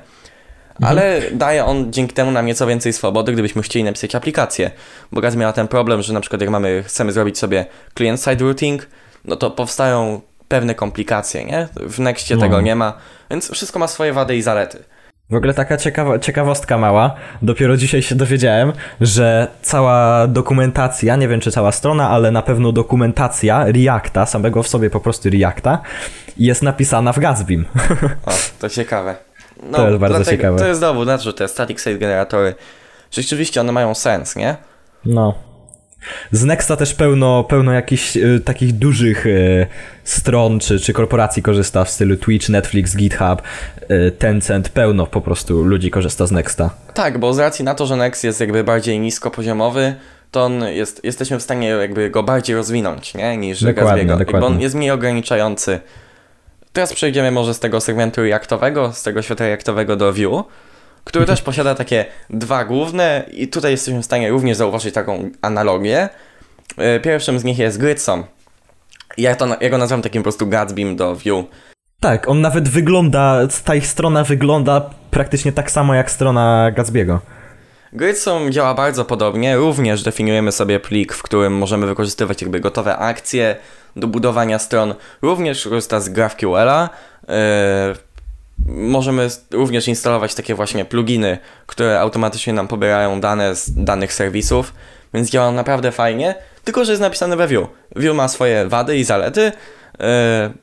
Ale 0.83 1.23
daje 1.33 1.65
on 1.65 1.93
dzięki 1.93 2.15
temu 2.15 2.31
nam 2.31 2.47
nieco 2.47 2.67
więcej 2.67 2.93
swobody, 2.93 3.33
gdybyśmy 3.33 3.63
chcieli 3.63 3.85
napisać 3.85 4.15
aplikację. 4.15 4.71
Bo 5.13 5.21
Gatsby 5.21 5.41
miała 5.41 5.53
ten 5.53 5.69
problem, 5.69 6.03
że 6.03 6.13
na 6.13 6.21
przykład 6.21 6.41
jak 6.41 6.51
mamy, 6.51 6.83
chcemy 6.83 7.13
zrobić 7.13 7.39
sobie 7.39 7.67
client-side 7.95 8.45
routing, 8.45 8.87
no 9.25 9.37
to 9.37 9.51
powstają 9.51 10.21
pewne 10.53 10.75
komplikacje, 10.75 11.45
nie? 11.45 11.69
W 11.77 11.99
Nextie 11.99 12.35
No. 12.37 12.41
tego 12.41 12.61
nie 12.61 12.75
ma, 12.77 12.93
więc 13.31 13.53
wszystko 13.53 13.79
ma 13.79 13.87
swoje 13.89 14.13
wady 14.13 14.37
i 14.37 14.43
zalety. 14.43 14.85
W 15.31 15.35
ogóle 15.35 15.55
taka 15.55 15.77
ciekawa, 15.77 16.19
ciekawostka 16.19 16.79
mała. 16.79 17.15
Dopiero 17.43 17.77
dzisiaj 17.77 18.03
się 18.03 18.15
dowiedziałem, 18.15 18.73
że 19.01 19.49
cała 19.63 20.27
dokumentacja, 20.27 21.17
nie 21.17 21.29
wiem 21.29 21.41
czy 21.41 21.51
cała 21.51 21.73
strona, 21.73 22.11
ale 22.11 22.31
na 22.31 22.43
pewno 22.43 22.73
dokumentacja 22.73 23.65
Reacta, 23.67 24.27
samego 24.27 24.63
w 24.63 24.69
sobie 24.69 24.91
po 24.91 25.01
prostu 25.01 25.31
Reacta, 25.31 25.79
jest 26.39 26.63
napisana 26.63 27.13
w 27.13 27.19
Gatsbym. 27.19 27.65
O, 28.27 28.31
to 28.61 28.69
ciekawe. 28.69 29.17
No, 29.63 29.79
To 29.79 29.89
jest 29.89 29.99
bardzo 30.01 30.25
ciekawe. 30.31 30.59
To 30.59 30.67
jest 30.67 30.81
dowód 30.81 31.07
na 31.07 31.19
to, 31.19 31.25
że 31.25 31.35
te 31.35 31.49
static 31.49 31.81
site 31.81 31.99
generatory 31.99 32.55
rzeczywiście 33.11 33.61
one 33.61 33.73
mają 33.73 33.95
sens, 33.95 34.37
nie? 34.37 34.57
No. 35.05 35.35
Z 36.31 36.45
Nexta 36.45 36.77
też 36.77 36.95
pełno, 36.95 37.45
pełno 37.45 37.73
jakichś 37.73 38.17
y, 38.17 38.41
takich 38.45 38.73
dużych 38.73 39.27
y, 39.27 39.67
stron 40.05 40.61
czy, 40.61 40.81
czy 40.81 40.93
korporacji 40.93 41.43
korzysta 41.43 41.85
w 41.85 41.91
stylu 41.91 42.17
Twitch, 42.17 42.49
Netflix, 42.49 42.97
GitHub, 42.97 43.43
y, 43.91 44.11
Tencent, 44.19 44.69
pełno 44.69 45.07
po 45.07 45.21
prostu 45.21 45.65
ludzi 45.65 45.91
korzysta 45.91 46.27
z 46.27 46.33
Nexta. 46.33 46.71
Tak, 46.95 47.19
bo 47.19 47.35
z 47.35 47.39
racji 47.39 47.65
na 47.65 47.75
to, 47.75 47.87
że 47.87 47.97
Next 47.97 48.25
jest 48.25 48.41
jakby 48.41 48.65
bardziej 48.65 49.01
niskopoziomowy, 49.01 49.95
to 50.31 50.43
on 50.45 50.65
jest, 50.65 51.05
jesteśmy 51.05 51.39
w 51.39 51.43
stanie 51.43 51.69
jakby 51.69 52.11
go 52.11 52.23
bardziej 52.23 52.57
rozwinąć, 52.57 53.15
nie? 53.15 53.37
Niż 53.37 53.63
Gatsby'ego. 53.63 54.19
Dokładnie. 54.19 54.47
on 54.47 54.61
jest 54.61 54.75
mniej 54.75 54.91
ograniczający. 54.91 55.81
Teraz 56.73 56.95
przejdziemy 56.95 57.31
może 57.31 57.55
z 57.55 57.61
tego 57.61 57.81
segmentu 57.81 58.23
reactowego, 58.23 58.93
z 58.93 59.03
tego 59.03 59.23
świata 59.23 59.45
reactowego 59.45 59.97
do 59.97 60.13
Vue, 60.13 60.45
który 61.05 61.27
też 61.27 61.43
posiada 61.43 61.75
takie 61.75 62.05
dwa 62.31 62.65
główne 62.65 63.25
i 63.33 63.49
tutaj 63.49 63.71
jesteśmy 63.71 64.03
w 64.03 64.05
stanie 64.05 64.31
również 64.31 64.57
zauważyć 64.57 64.95
taką 64.95 65.31
analogię. 65.43 66.09
Y, 66.97 67.01
Pierwszym 67.01 67.39
z 67.39 67.45
nich 67.45 67.59
jest 67.59 67.79
Gridsom. 67.79 68.25
Ja, 69.19 69.37
to, 69.37 69.47
ja 69.61 69.71
go 69.71 69.79
nazywam 69.79 70.03
takim 70.03 70.23
po 70.23 70.25
prostu 70.25 70.47
Gatsbym 70.47 70.97
do 70.97 71.15
Vue. 71.15 71.45
Tak, 72.01 72.29
on 72.29 72.41
nawet 72.41 72.69
wygląda, 72.69 73.39
ta 73.65 73.75
ich 73.75 73.87
strona 73.87 74.25
wygląda 74.25 74.91
praktycznie 75.11 75.53
tak 75.53 75.71
samo 75.71 75.95
jak 75.95 76.11
strona 76.11 76.73
Gatsby'ego. 76.77 77.19
Gridsom 77.93 78.53
działa 78.53 78.75
bardzo 78.75 79.05
podobnie. 79.05 79.57
Również 79.57 80.03
definiujemy 80.03 80.53
sobie 80.53 80.81
plik, 80.81 81.13
w 81.13 81.23
którym 81.23 81.57
możemy 81.57 81.87
wykorzystywać 81.87 82.43
jakby 82.43 82.61
gotowe 82.61 82.97
akcje 82.97 83.57
do 83.97 84.07
budowania 84.07 84.59
stron. 84.59 84.95
Również 85.23 85.65
korzysta 85.65 86.01
z 86.01 86.11
GraphQL'a. 86.11 86.89
Yy, 87.29 87.35
możemy 88.67 89.29
również 89.51 89.89
instalować 89.89 90.35
takie 90.35 90.55
właśnie 90.55 90.85
pluginy, 90.85 91.39
które 91.67 92.01
automatycznie 92.01 92.53
nam 92.53 92.69
pobierają 92.69 93.21
dane 93.21 93.57
z 93.57 93.85
danych 93.85 94.13
serwisów, 94.13 94.75
więc 95.15 95.31
działa 95.31 95.49
on 95.49 95.55
naprawdę 95.55 95.93
fajnie, 95.93 96.35
tylko 96.65 96.85
że 96.85 96.93
jest 96.93 97.03
napisane 97.03 97.37
we 97.37 97.49
Vue. 97.49 97.67
Vue 97.97 98.15
ma 98.15 98.29
swoje 98.29 98.67
wady 98.67 98.97
i 98.97 99.05
zalety. 99.05 99.53
Yy, 99.99 100.07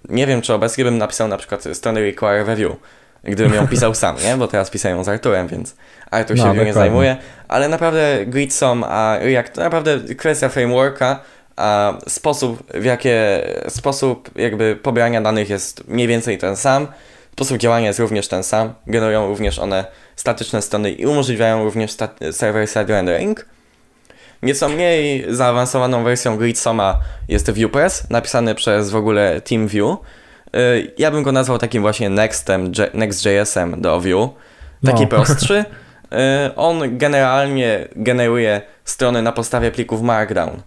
nie 0.10 0.28
wiem, 0.28 0.42
czy 0.42 0.54
obecnie 0.54 0.84
bym 0.84 0.98
napisał 0.98 1.28
na 1.28 1.38
przykład 1.38 1.64
stronę 1.74 2.02
require 2.02 2.46
we 2.46 2.56
Vue, 2.56 2.76
gdybym 3.24 3.54
ją 3.54 3.68
pisał 3.68 3.96
sam, 3.96 4.16
nie? 4.24 4.38
Bo 4.38 4.48
teraz 4.48 4.70
piszę 4.70 4.90
ją 4.90 5.04
z 5.04 5.10
Arturem, 5.10 5.48
więc 5.48 5.76
Artur 6.12 6.38
się 6.38 6.46
No, 6.46 6.54
Vue 6.54 6.66
nie 6.66 6.74
zajmuje, 6.74 7.18
ale 7.48 7.70
naprawdę 7.70 8.26
Gridsom, 8.26 8.84
a 8.84 9.18
React 9.22 9.54
to 9.54 9.62
naprawdę 9.62 10.00
kwestia 10.16 10.50
frameworka, 10.50 11.20
a 11.56 11.94
sposób 12.08 12.64
w 12.74 12.84
jakie, 12.84 13.42
sposób 13.68 14.30
jakby 14.36 14.76
pobierania 14.76 15.22
danych 15.22 15.50
jest 15.50 15.88
mniej 15.88 16.08
więcej 16.08 16.38
ten 16.38 16.56
sam, 16.56 16.88
sposób 17.32 17.58
działania 17.58 17.88
jest 17.88 18.00
również 18.00 18.28
ten 18.28 18.44
sam, 18.44 18.74
generują 18.88 19.28
również 19.28 19.60
one 19.60 19.86
statyczne 20.16 20.62
strony 20.62 20.92
i 20.92 21.06
umożliwiają 21.06 21.64
również 21.64 21.92
server-side 22.32 22.88
rendering. 22.88 23.46
Nieco 24.44 24.70
mniej 24.70 25.26
zaawansowaną 25.30 26.04
wersją 26.04 26.38
Gridsoma 26.38 27.00
jest 27.28 27.52
VuePress, 27.52 28.10
napisany 28.10 28.56
przez 28.56 28.90
w 28.90 28.96
ogóle 28.96 29.42
TeamView. 29.42 29.98
Y, 30.56 30.92
Ja 30.98 31.12
bym 31.12 31.24
go 31.24 31.32
nazwał 31.32 31.58
takim 31.58 31.82
właśnie 31.82 32.10
Nextem, 32.10 32.72
Next.js-em 32.94 33.82
do 33.82 34.00
Vue. 34.00 34.30
Taki 34.86 35.02
No. 35.04 35.08
prostszy. 35.08 35.66
Y, 36.50 36.56
On 36.56 36.98
generalnie 36.98 37.88
generuje 37.96 38.62
strony 38.86 39.22
na 39.22 39.32
podstawie 39.32 39.72
plików 39.72 40.02
Markdown. 40.02 40.62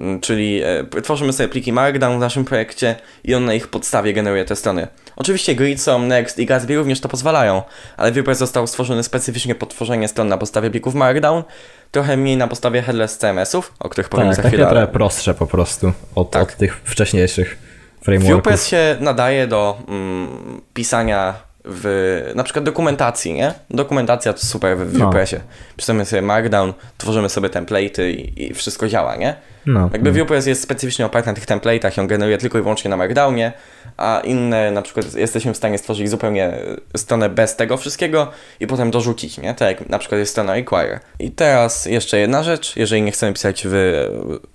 Mm, 0.00 0.20
Czyli 0.20 0.62
e, 0.62 1.02
tworzymy 1.02 1.32
sobie 1.32 1.48
pliki 1.48 1.72
Markdown 1.72 2.16
w 2.16 2.20
naszym 2.20 2.44
projekcie 2.44 2.94
i 3.24 3.34
on 3.34 3.44
na 3.44 3.54
ich 3.54 3.68
podstawie 3.68 4.12
generuje 4.12 4.44
te 4.44 4.56
strony. 4.56 4.88
Oczywiście 5.16 5.54
Gridsom, 5.54 6.08
Next 6.08 6.38
i 6.38 6.46
Gatsby 6.46 6.76
również 6.76 7.00
to 7.00 7.08
pozwalają, 7.08 7.62
ale 7.96 8.12
WordPress 8.12 8.38
został 8.38 8.66
stworzony 8.66 9.02
specyficznie 9.02 9.54
pod 9.54 9.70
tworzenie 9.70 10.08
stron 10.08 10.28
na 10.28 10.38
podstawie 10.38 10.70
plików 10.70 10.94
Markdown, 10.94 11.42
trochę 11.90 12.16
mniej 12.16 12.36
na 12.36 12.48
podstawie 12.48 12.82
headless 12.82 13.18
CMS-ów, 13.18 13.72
o 13.80 13.88
których 13.88 14.08
powiem 14.08 14.26
Tak, 14.26 14.36
za 14.36 14.42
takie 14.42 14.48
chwilę. 14.56 14.64
trochę 14.66 14.78
ale- 14.82 14.88
prostsze 14.92 15.34
po 15.34 15.46
prostu 15.46 15.92
od, 16.14 16.30
Tak. 16.30 16.42
od 16.42 16.56
tych 16.56 16.80
wcześniejszych 16.84 17.48
WordPress 17.48 18.04
frameworków. 18.24 18.62
się 18.66 18.96
nadaje 19.00 19.46
do 19.46 19.78
mm, 19.88 20.60
pisania 20.74 21.34
w 21.64 22.32
na 22.34 22.44
przykład 22.44 22.64
dokumentacji, 22.64 23.32
nie? 23.32 23.54
Dokumentacja 23.70 24.32
to 24.32 24.38
super 24.46 24.76
w 24.78 24.92
No. 24.92 24.98
WordPressie. 24.98 25.36
Pisamy 25.76 26.04
sobie 26.04 26.22
Markdown, 26.22 26.72
tworzymy 26.98 27.28
sobie 27.28 27.48
template'y 27.48 28.02
i, 28.10 28.42
i 28.50 28.54
wszystko 28.54 28.88
działa, 28.88 29.16
nie? 29.16 29.34
No, 29.66 29.90
Jakby 29.92 30.10
no. 30.12 30.18
WordPress 30.18 30.46
jest 30.46 30.62
specyficznie 30.62 31.06
oparty 31.06 31.28
na 31.28 31.34
tych 31.34 31.46
template'ach 31.46 32.00
on 32.00 32.06
generuje 32.06 32.38
tylko 32.38 32.58
i 32.58 32.62
wyłącznie 32.62 32.90
na 32.90 32.96
Markdownie, 32.96 33.52
a 33.96 34.20
inne 34.24 34.70
na 34.70 34.82
przykład 34.82 35.14
jesteśmy 35.14 35.52
w 35.52 35.56
stanie 35.56 35.78
stworzyć 35.78 36.10
zupełnie 36.10 36.52
stronę 36.96 37.28
bez 37.28 37.56
tego 37.56 37.76
wszystkiego 37.76 38.30
i 38.60 38.66
potem 38.66 38.90
dorzucić, 38.90 39.38
nie? 39.38 39.54
Tak 39.54 39.80
jak 39.80 39.88
na 39.88 39.98
przykład 39.98 40.18
jest 40.18 40.32
strona 40.32 40.54
Require. 40.54 41.00
I 41.18 41.30
teraz 41.30 41.86
jeszcze 41.86 42.18
jedna 42.18 42.42
rzecz, 42.42 42.76
jeżeli 42.76 43.02
nie 43.02 43.12
chcemy 43.12 43.32
pisać 43.32 43.62
w 43.66 44.06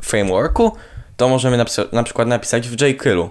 frameworku, 0.02 0.76
to 1.18 1.30
możemy 1.30 1.58
napisa- 1.58 1.94
na 1.94 2.04
przykład 2.04 2.28
napisać 2.28 2.70
w 2.70 2.82
jQueru. 2.82 3.30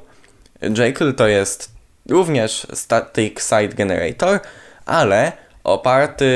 jQuery 0.63 1.13
to 1.13 1.29
jest 1.29 1.71
również 2.09 2.67
static 2.75 3.43
site 3.43 3.69
generator, 3.69 4.41
ale 4.87 5.33
oparty 5.65 6.27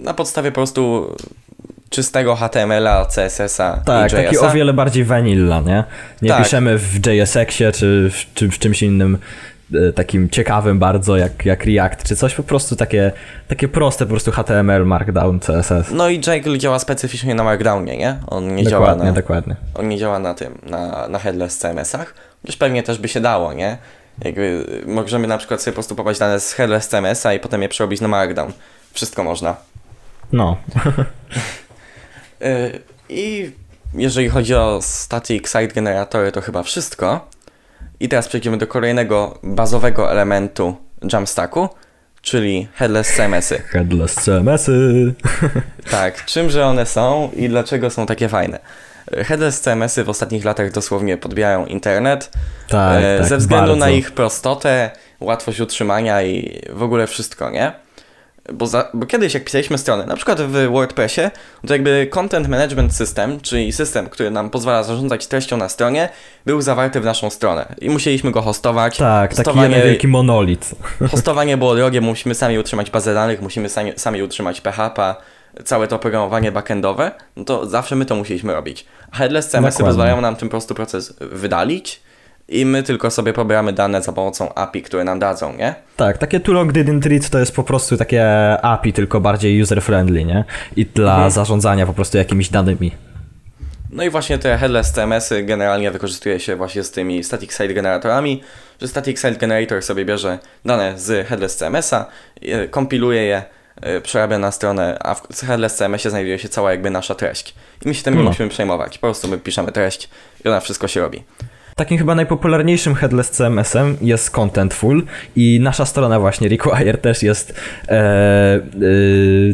na 0.00 0.14
podstawie 0.14 0.50
po 0.50 0.54
prostu 0.54 1.14
czystego 1.92 2.36
HTML-a, 2.36 3.06
CSS-a 3.06 3.82
Tak, 3.86 4.12
i 4.12 4.16
taki 4.16 4.38
o 4.38 4.50
wiele 4.50 4.72
bardziej 4.72 5.04
vanilla, 5.04 5.60
nie? 5.60 5.84
Nie 6.22 6.28
Tak. 6.28 6.42
piszemy 6.42 6.78
w 6.78 7.06
JSX-ie 7.06 7.72
czy 7.72 8.10
w, 8.12 8.34
czy 8.34 8.48
w 8.48 8.58
czymś 8.58 8.82
innym 8.82 9.18
e, 9.74 9.92
takim 9.92 10.30
ciekawym 10.30 10.78
bardzo 10.78 11.16
jak, 11.16 11.44
jak 11.46 11.64
React 11.64 12.02
czy 12.02 12.16
coś, 12.16 12.34
po 12.34 12.42
prostu 12.42 12.76
takie, 12.76 13.12
takie 13.48 13.68
proste 13.68 14.04
po 14.04 14.10
prostu 14.10 14.32
HTML, 14.32 14.86
Markdown, 14.86 15.40
CSS. 15.40 15.90
No 15.90 16.08
i 16.08 16.20
Jekyll 16.26 16.58
działa 16.58 16.78
specyficznie 16.78 17.34
na 17.34 17.44
Markdownie, 17.44 17.96
nie? 17.96 18.16
On 18.26 18.54
nie 18.54 18.64
działa 18.64 18.86
dokładnie, 18.86 19.04
na, 19.04 19.12
dokładnie. 19.12 19.56
on 19.74 19.88
nie 19.88 19.98
działa 19.98 20.18
na 20.18 20.34
tym, 20.34 20.58
na, 20.62 21.08
na 21.08 21.18
headless 21.18 21.58
CMS-ach, 21.58 22.14
chociaż 22.42 22.56
pewnie 22.56 22.82
też 22.82 22.98
by 22.98 23.08
się 23.08 23.20
dało, 23.20 23.52
nie? 23.52 23.78
Jakby 24.24 24.64
możemy 24.86 25.26
na 25.26 25.38
przykład 25.38 25.62
sobie 25.62 25.74
postupować 25.76 26.18
dane 26.18 26.40
z 26.40 26.52
headless 26.52 26.88
CMS-a 26.88 27.34
i 27.34 27.40
potem 27.40 27.62
je 27.62 27.68
przerobić 27.68 28.00
na 28.00 28.08
Markdown. 28.08 28.52
Wszystko 28.92 29.24
można. 29.24 29.56
No. 30.32 30.56
Yy, 32.42 32.80
I 33.08 33.52
jeżeli 33.94 34.28
chodzi 34.28 34.54
o 34.54 34.78
static 34.82 35.48
site 35.48 35.68
generatory, 35.68 36.32
to 36.32 36.40
chyba 36.40 36.62
wszystko. 36.62 37.28
I 38.00 38.08
teraz 38.08 38.28
przejdziemy 38.28 38.58
do 38.58 38.66
kolejnego 38.66 39.38
bazowego 39.42 40.10
elementu 40.10 40.76
Jamstacku, 41.12 41.68
czyli 42.22 42.68
headless 42.74 43.16
CMS-y. 43.16 43.58
Headless 43.58 44.14
CMS-y. 44.14 45.14
Tak, 45.90 46.24
czymże 46.24 46.66
one 46.66 46.86
są 46.86 47.30
i 47.36 47.48
dlaczego 47.48 47.90
są 47.90 48.06
takie 48.06 48.28
fajne? 48.28 48.58
Headless 49.12 49.60
CMS-y 49.60 50.04
w 50.04 50.08
ostatnich 50.08 50.44
latach 50.44 50.70
dosłownie 50.70 51.16
podbijają 51.16 51.66
internet. 51.66 52.30
Tak, 52.68 53.04
e, 53.04 53.18
tak, 53.18 53.26
ze 53.26 53.36
względu 53.36 53.66
bardzo. 53.66 53.80
na 53.86 53.90
ich 53.90 54.10
prostotę, 54.10 54.90
łatwość 55.20 55.60
utrzymania 55.60 56.22
i 56.22 56.60
w 56.70 56.82
ogóle 56.82 57.06
wszystko, 57.06 57.50
nie? 57.50 57.72
Bo, 58.52 58.66
za, 58.66 58.88
bo 58.94 59.06
kiedyś 59.06 59.34
jak 59.34 59.44
pisaliśmy 59.44 59.78
strony, 59.78 60.06
na 60.06 60.16
przykład 60.16 60.40
w 60.40 60.68
WordPressie, 60.70 61.20
to 61.66 61.72
jakby 61.74 62.06
Content 62.10 62.48
Management 62.48 62.94
System, 62.94 63.40
czyli 63.40 63.72
system, 63.72 64.08
który 64.08 64.30
nam 64.30 64.50
pozwala 64.50 64.82
zarządzać 64.82 65.26
treścią 65.26 65.56
na 65.56 65.68
stronie, 65.68 66.08
był 66.46 66.60
zawarty 66.62 67.00
w 67.00 67.04
naszą 67.04 67.30
stronę 67.30 67.74
i 67.80 67.90
musieliśmy 67.90 68.30
go 68.30 68.42
hostować. 68.42 68.96
Tak, 68.96 69.34
taki 69.34 69.50
Hostowanie- 69.50 69.76
jeden 69.76 69.88
wielki 69.88 70.08
monolit. 70.08 70.74
Hostowanie 71.10 71.56
było 71.56 71.74
drogie, 71.74 72.00
musimy 72.00 72.34
sami 72.34 72.58
utrzymać 72.58 72.90
bazę 72.90 73.14
danych, 73.14 73.42
musimy 73.42 73.68
sami, 73.68 73.92
sami 73.96 74.22
utrzymać 74.22 74.60
PHP, 74.60 75.14
całe 75.64 75.88
to 75.88 75.96
oprogramowanie 75.96 76.52
backendowe, 76.52 77.10
no 77.36 77.44
to 77.44 77.66
zawsze 77.66 77.96
my 77.96 78.04
to 78.04 78.14
musieliśmy 78.14 78.52
robić. 78.52 78.86
A 79.10 79.16
headless 79.16 79.48
CMS-y 79.48 79.84
pozwalają 79.84 80.20
nam 80.20 80.36
ten 80.36 80.48
prosty 80.48 80.74
proces 80.74 81.14
wydalić 81.20 82.00
i 82.60 82.66
my 82.66 82.82
tylko 82.82 83.10
sobie 83.10 83.32
pobieramy 83.32 83.72
dane 83.72 84.02
za 84.02 84.12
pomocą 84.12 84.54
API, 84.54 84.82
które 84.82 85.04
nam 85.04 85.18
dadzą, 85.18 85.52
nie? 85.56 85.74
Tak, 85.96 86.18
takie 86.18 86.40
too 86.40 86.54
long 86.54 86.72
didn't 86.72 87.06
read 87.10 87.30
to 87.30 87.38
jest 87.38 87.54
po 87.56 87.62
prostu 87.64 87.96
takie 87.96 88.24
API, 88.64 88.92
tylko 88.92 89.20
bardziej 89.20 89.62
user-friendly, 89.62 90.24
nie? 90.26 90.44
I 90.76 90.86
dla 90.86 91.12
Mhm. 91.14 91.30
zarządzania 91.30 91.86
po 91.86 91.92
prostu 91.92 92.18
jakimiś 92.18 92.48
danymi. 92.48 92.92
No 93.90 94.02
i 94.04 94.10
właśnie 94.10 94.38
te 94.38 94.58
headless 94.58 94.92
CMS-y 94.92 95.42
generalnie 95.42 95.90
wykorzystuje 95.90 96.40
się 96.40 96.56
właśnie 96.56 96.82
z 96.82 96.90
tymi 96.90 97.24
static 97.24 97.52
site 97.52 97.74
generatorami, 97.74 98.42
że 98.80 98.88
static 98.88 99.18
site 99.18 99.32
generator 99.36 99.82
sobie 99.82 100.04
bierze 100.04 100.38
dane 100.64 100.98
z 100.98 101.26
headless 101.28 101.56
CMS-a, 101.56 102.06
e, 102.42 102.68
kompiluje 102.68 103.22
je, 103.22 103.42
e, 103.82 104.00
przerabia 104.00 104.38
na 104.38 104.50
stronę, 104.52 104.98
a 105.00 105.14
w 105.14 105.40
headless 105.46 105.74
CMS-ie 105.76 106.10
znajduje 106.10 106.38
się 106.38 106.48
cała 106.48 106.70
jakby 106.70 106.90
nasza 106.90 107.14
treść. 107.14 107.54
I 107.84 107.88
my 107.88 107.94
się 107.94 108.02
tym 108.02 108.14
nie 108.14 108.22
No. 108.22 108.30
musimy 108.30 108.48
przejmować, 108.48 108.98
po 108.98 109.06
prostu 109.06 109.28
my 109.28 109.38
piszemy 109.38 109.72
treść 109.72 110.08
i 110.44 110.48
ona 110.48 110.60
wszystko 110.60 110.88
się 110.88 111.00
robi. 111.00 111.22
Takim 111.76 111.98
chyba 111.98 112.14
najpopularniejszym 112.14 112.94
headless 112.94 113.30
CMS-em 113.30 113.96
jest 114.00 114.30
Contentful 114.30 115.02
i 115.36 115.60
nasza 115.62 115.86
strona 115.86 116.20
właśnie 116.20 116.48
Require 116.48 116.98
też 116.98 117.22
jest, 117.22 117.54
e, 117.88 117.92
e, 117.92 118.60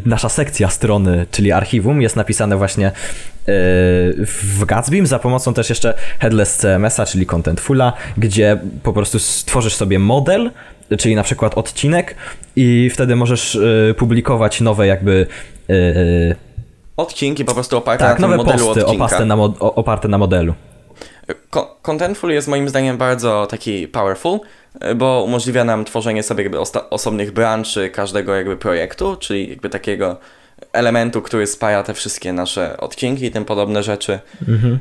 nasza 0.07 0.29
sekcja 0.29 0.69
strony, 0.71 1.27
czyli 1.31 1.53
archiwum 1.53 2.03
jest 2.03 2.17
napisane 2.17 2.57
właśnie 2.57 2.87
e, 2.87 2.93
w 4.27 4.65
Gatsbym 4.67 5.07
za 5.07 5.19
pomocą 5.19 5.55
też 5.55 5.69
jeszcze 5.69 5.95
headless 6.19 6.57
CMS-a, 6.57 7.07
czyli 7.07 7.27
Contentfula, 7.27 7.93
gdzie 8.17 8.59
po 8.83 8.93
prostu 8.93 9.19
stworzysz 9.19 9.75
sobie 9.75 9.99
model, 9.99 10.51
czyli 10.99 11.15
na 11.15 11.23
przykład 11.23 11.59
odcinek 11.59 12.15
i 12.57 12.91
wtedy 12.93 13.17
możesz 13.17 13.57
e, 13.91 13.95
publikować 13.95 14.61
nowe 14.61 14.87
jakby 14.87 15.27
e, 15.71 15.75
Odcinki 16.97 17.45
po 17.45 17.55
prostu 17.55 17.77
oparte 17.77 18.05
tak, 18.05 18.19
na 18.19 18.27
nowe 18.29 18.37
modelu 18.37 18.67
posty 18.67 18.87
odcinka. 18.87 19.05
oparte 19.05 19.25
na, 19.25 19.37
mod- 19.37 19.57
oparte 19.61 20.09
na 20.09 20.19
modelu. 20.19 20.55
Co- 21.51 21.77
Contentful 21.83 22.31
jest 22.31 22.49
moim 22.49 22.69
zdaniem 22.69 22.97
bardzo 22.97 23.47
taki 23.51 23.89
powerful, 23.89 24.41
e, 24.81 24.95
bo 24.95 25.23
umożliwia 25.23 25.65
nam 25.65 25.85
tworzenie 25.85 26.23
sobie 26.23 26.43
jakby 26.43 26.59
osobnych 26.91 27.31
branży 27.33 27.91
każdego 27.91 28.35
jakby 28.35 28.57
projektu, 28.57 29.17
czyli 29.17 29.51
jakby 29.51 29.71
takiego 29.71 30.17
elementu, 30.73 31.23
który 31.23 31.47
spaja 31.47 31.83
te 31.83 31.95
wszystkie 31.95 32.33
nasze 32.33 32.77
odcinki 32.77 33.25
i 33.25 33.31
tym 33.31 33.45
podobne 33.45 33.83
rzeczy. 33.83 34.19
Mhm. 34.49 34.79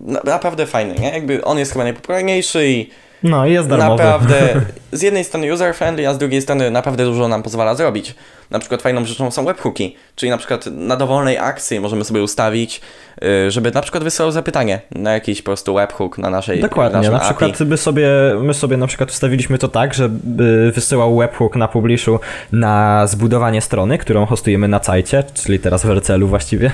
Na, 0.00 0.20
naprawdę 0.24 0.66
fajny, 0.66 0.94
nie? 0.94 1.10
Jakby 1.10 1.44
on 1.44 1.58
jest 1.58 1.72
chyba 1.72 1.84
najpopularniejszy 1.84 2.68
i 2.68 2.90
No 3.22 3.46
jest 3.46 3.68
darmowy. 3.68 4.02
naprawdę 4.04 4.60
z 4.92 5.02
jednej 5.02 5.24
strony 5.24 5.46
user-friendly, 5.54 6.06
a 6.08 6.14
z 6.14 6.18
drugiej 6.18 6.42
strony 6.42 6.70
naprawdę 6.70 7.04
dużo 7.04 7.28
nam 7.28 7.42
pozwala 7.42 7.74
zrobić. 7.74 8.14
Na 8.50 8.58
przykład 8.58 8.82
fajną 8.82 9.04
rzeczą 9.04 9.30
są 9.30 9.44
webhooki, 9.44 9.96
czyli 10.16 10.30
na 10.30 10.38
przykład 10.38 10.66
na 10.66 10.96
dowolnej 10.96 11.38
akcji 11.38 11.80
możemy 11.80 12.04
sobie 12.04 12.22
ustawić, 12.22 12.80
y, 13.24 13.50
żeby 13.50 13.70
na 13.70 13.82
przykład 13.82 14.04
wysyłał 14.04 14.32
zapytanie 14.32 14.80
na 14.90 15.12
jakiś 15.12 15.42
po 15.42 15.46
prostu 15.46 15.74
webhook 15.74 16.18
na 16.18 16.30
naszej 16.30 16.60
Dokładnie, 16.60 17.10
na 17.10 17.16
API. 17.16 17.26
przykład 17.26 17.60
my 17.60 17.76
sobie, 17.76 18.08
my 18.40 18.54
sobie 18.54 18.76
na 18.76 18.86
przykład 18.86 19.10
ustawiliśmy 19.10 19.58
to 19.58 19.68
tak, 19.68 19.94
żeby 19.94 20.72
wysyłał 20.74 21.16
webhook 21.16 21.56
na 21.56 21.68
publishu 21.68 22.20
na 22.52 23.06
zbudowanie 23.06 23.60
strony, 23.60 23.98
którą 23.98 24.26
hostujemy 24.26 24.68
na 24.68 24.82
sajcie, 24.82 25.24
czyli 25.34 25.58
teraz 25.58 25.86
w 25.86 25.90
RCL-u 25.90 26.28
właściwie 26.28 26.70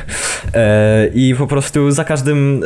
e, 0.54 1.06
i 1.06 1.34
po 1.38 1.46
prostu 1.46 1.90
za 1.90 2.04
każdym 2.04 2.62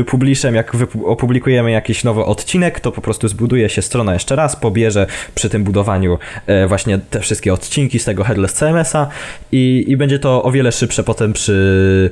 e, 0.00 0.04
publishem, 0.04 0.54
jak 0.54 0.72
opublikujemy 1.04 1.70
jakiś 1.70 2.04
nowy 2.04 2.24
odcinek, 2.24 2.80
to 2.80 2.92
po 2.92 3.00
prostu 3.00 3.28
zbuduje 3.28 3.68
się 3.68 3.82
strona 3.82 4.14
jeszcze 4.14 4.36
raz, 4.36 4.56
pobierze 4.56 5.06
przy 5.34 5.50
tym 5.50 5.64
budowaniu 5.64 6.18
e, 6.46 6.66
właśnie 6.66 6.98
te 7.10 7.20
wszystkie 7.20 7.52
odcinki 7.52 7.98
z 7.98 8.04
tego 8.04 8.24
headless 8.48 8.54
CMS-a 8.58 9.08
i, 9.52 9.84
i 9.88 9.96
będzie 9.96 10.18
to 10.18 10.42
o 10.42 10.50
wiele 10.52 10.72
szybsze 10.72 11.04
potem 11.04 11.32
przy 11.32 12.10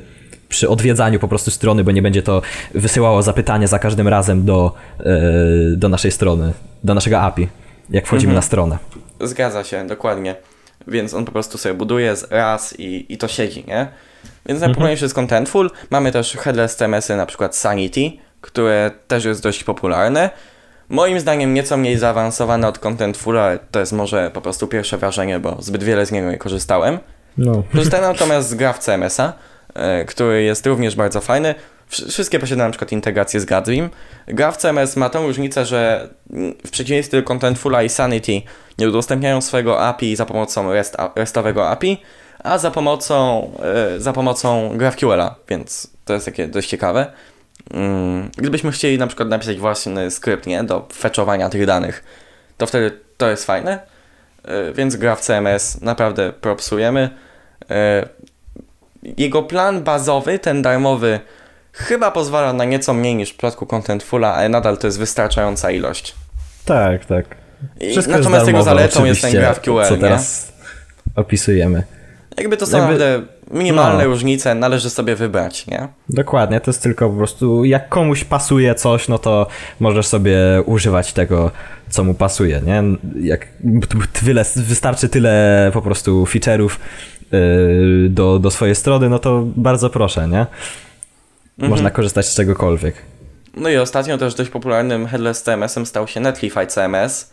przy 0.49 0.69
odwiedzaniu 0.69 1.19
po 1.19 1.27
prostu 1.27 1.51
strony, 1.51 1.83
bo 1.83 1.91
nie 1.91 2.01
będzie 2.01 2.21
to 2.23 2.41
wysyłało 2.75 3.21
zapytania 3.21 3.67
za 3.67 3.79
każdym 3.79 4.07
razem 4.07 4.45
do, 4.45 4.73
e, 4.99 5.03
do 5.77 5.89
naszej 5.89 6.11
strony, 6.11 6.53
do 6.83 6.93
naszego 6.93 7.19
API, 7.21 7.47
jak 7.89 8.05
wchodzimy 8.07 8.29
Mhm. 8.31 8.35
na 8.35 8.41
stronę. 8.41 8.77
Zgadza 9.21 9.63
się, 9.63 9.87
dokładnie. 9.87 10.35
Więc 10.87 11.13
on 11.13 11.25
po 11.25 11.31
prostu 11.31 11.57
sobie 11.57 11.75
buduje 11.75 12.15
z- 12.15 12.31
raz 12.31 12.79
i, 12.79 13.13
i 13.13 13.17
to 13.17 13.27
siedzi, 13.27 13.63
nie? 13.67 13.87
Więc 14.45 14.59
najpopularniejszy 14.61 15.05
jest 15.05 15.15
Contentful. 15.15 15.71
Mamy 15.89 16.11
też 16.11 16.37
headless 16.37 16.75
CMS-y, 16.75 17.15
na 17.15 17.25
przykład 17.25 17.55
Sanity, 17.55 18.11
które 18.41 18.91
też 19.07 19.25
jest 19.25 19.43
dość 19.43 19.63
popularne. 19.63 20.29
Moim 20.91 21.19
zdaniem 21.19 21.53
nieco 21.53 21.77
mniej 21.77 21.97
zaawansowane 21.97 22.67
od 22.67 22.79
Contentfula, 22.79 23.49
to 23.71 23.79
jest 23.79 23.91
może 23.91 24.31
po 24.33 24.41
prostu 24.41 24.67
pierwsze 24.67 24.97
wrażenie, 24.97 25.39
bo 25.39 25.55
zbyt 25.59 25.83
wiele 25.83 26.05
z 26.05 26.11
niego 26.11 26.31
nie 26.31 26.37
korzystałem. 26.37 26.99
No. 27.37 27.63
Korzystałem 27.73 28.05
natomiast 28.13 28.49
z 28.49 28.53
Graph 28.53 28.79
CMS-a, 28.79 29.33
e, 29.73 30.05
który 30.05 30.43
jest 30.43 30.65
również 30.65 30.95
bardzo 30.95 31.21
fajny. 31.21 31.55
Wsz- 31.91 32.09
Wszystkie 32.09 32.39
posiadają 32.39 32.67
na 32.67 32.71
przykład 32.71 32.91
integrację 32.91 33.39
z 33.39 33.45
Gatsbym. 33.45 33.89
Graph 34.27 34.57
CMS 34.57 34.95
ma 34.95 35.09
tą 35.09 35.27
różnicę, 35.27 35.65
że 35.65 36.09
w 36.65 36.69
przeciwieństwie 36.71 37.17
do 37.21 37.27
Contentfula 37.27 37.83
i 37.83 37.89
Sanity 37.89 38.41
nie 38.77 38.89
udostępniają 38.89 39.41
swojego 39.41 39.81
API 39.81 40.15
za 40.15 40.25
pomocą 40.25 40.73
REST, 40.73 40.97
RESTowego 41.15 41.69
API, 41.69 42.01
a 42.43 42.57
za 42.57 42.71
pomocą, 42.71 43.51
e, 43.95 43.99
za 43.99 44.13
pomocą 44.13 44.77
GraphQL-a, 44.77 45.35
więc 45.49 45.87
to 46.05 46.13
jest 46.13 46.25
takie 46.25 46.47
dość 46.47 46.69
ciekawe. 46.69 47.11
Mm, 47.73 48.29
Gdybyśmy 48.37 48.71
chcieli 48.71 48.97
na 48.97 49.07
przykład 49.07 49.29
napisać 49.29 49.57
własny 49.57 50.11
skrypt 50.11 50.47
nie, 50.47 50.63
do 50.63 50.87
fetchowania 50.93 51.49
tych 51.49 51.65
danych, 51.65 52.03
to 52.57 52.67
wtedy 52.67 52.91
to 53.17 53.29
jest 53.29 53.45
fajne. 53.45 53.79
E, 54.45 54.73
Więc 54.73 54.95
Graph 54.95 55.21
CMS 55.21 55.81
naprawdę 55.81 56.33
propsujemy. 56.33 57.09
E, 57.69 58.07
Jego 59.17 59.43
plan 59.43 59.83
bazowy, 59.83 60.39
ten 60.39 60.61
darmowy, 60.61 61.19
chyba 61.73 62.11
pozwala 62.11 62.53
na 62.53 62.65
nieco 62.65 62.93
mniej 62.93 63.15
niż 63.15 63.29
w 63.29 63.33
przypadku 63.33 63.65
Contentfula, 63.65 64.33
ale 64.35 64.49
nadal 64.49 64.77
to 64.77 64.87
jest 64.87 64.99
wystarczająca 64.99 65.71
ilość. 65.71 66.15
Tak, 66.65 67.05
tak. 67.05 67.25
I 67.79 67.91
Wszystko 67.91 68.11
natomiast 68.17 68.33
jest 68.33 68.47
jego 68.47 68.59
darmowe, 68.63 68.81
zaletą 68.81 69.05
jest 69.05 69.21
ten 69.21 69.29
oczywiście, 69.29 69.39
GraphQL, 69.39 69.87
co 69.89 69.95
nie? 69.95 70.01
teraz 70.01 70.51
opisujemy. 71.15 71.83
Jakby 72.37 72.57
to 72.57 72.65
są 72.65 72.77
Jakby- 72.77 73.27
minimalne 73.51 74.03
no. 74.03 74.09
różnice, 74.09 74.55
należy 74.55 74.89
sobie 74.89 75.15
wybrać, 75.15 75.67
nie? 75.67 75.87
Dokładnie, 76.09 76.59
to 76.59 76.71
jest 76.71 76.83
tylko 76.83 77.09
po 77.09 77.17
prostu, 77.17 77.65
jak 77.65 77.89
komuś 77.89 78.23
pasuje 78.23 78.75
coś, 78.75 79.07
no 79.07 79.17
to 79.17 79.47
możesz 79.79 80.07
sobie 80.07 80.37
używać 80.65 81.13
tego, 81.13 81.51
co 81.89 82.03
mu 82.03 82.13
pasuje, 82.13 82.61
nie? 82.65 82.83
Jak 83.29 83.47
tyle, 84.25 84.45
wystarczy 84.55 85.09
tyle 85.09 85.69
po 85.73 85.81
prostu 85.81 86.23
feature'ów 86.23 86.69
yy, 87.31 88.09
do, 88.09 88.39
do 88.39 88.51
swojej 88.51 88.75
strony, 88.75 89.09
no 89.09 89.19
to 89.19 89.43
bardzo 89.55 89.89
proszę, 89.89 90.27
nie? 90.27 90.45
Można 91.57 91.89
korzystać 91.91 92.25
z 92.25 92.35
czegokolwiek. 92.35 92.95
No 93.57 93.69
i 93.69 93.77
ostatnio 93.77 94.17
też 94.17 94.33
dość 94.33 94.49
popularnym 94.49 95.07
headless 95.07 95.43
CMS-em 95.43 95.85
stał 95.85 96.07
się 96.07 96.19
Netlify 96.19 96.67
CMS, 96.67 97.31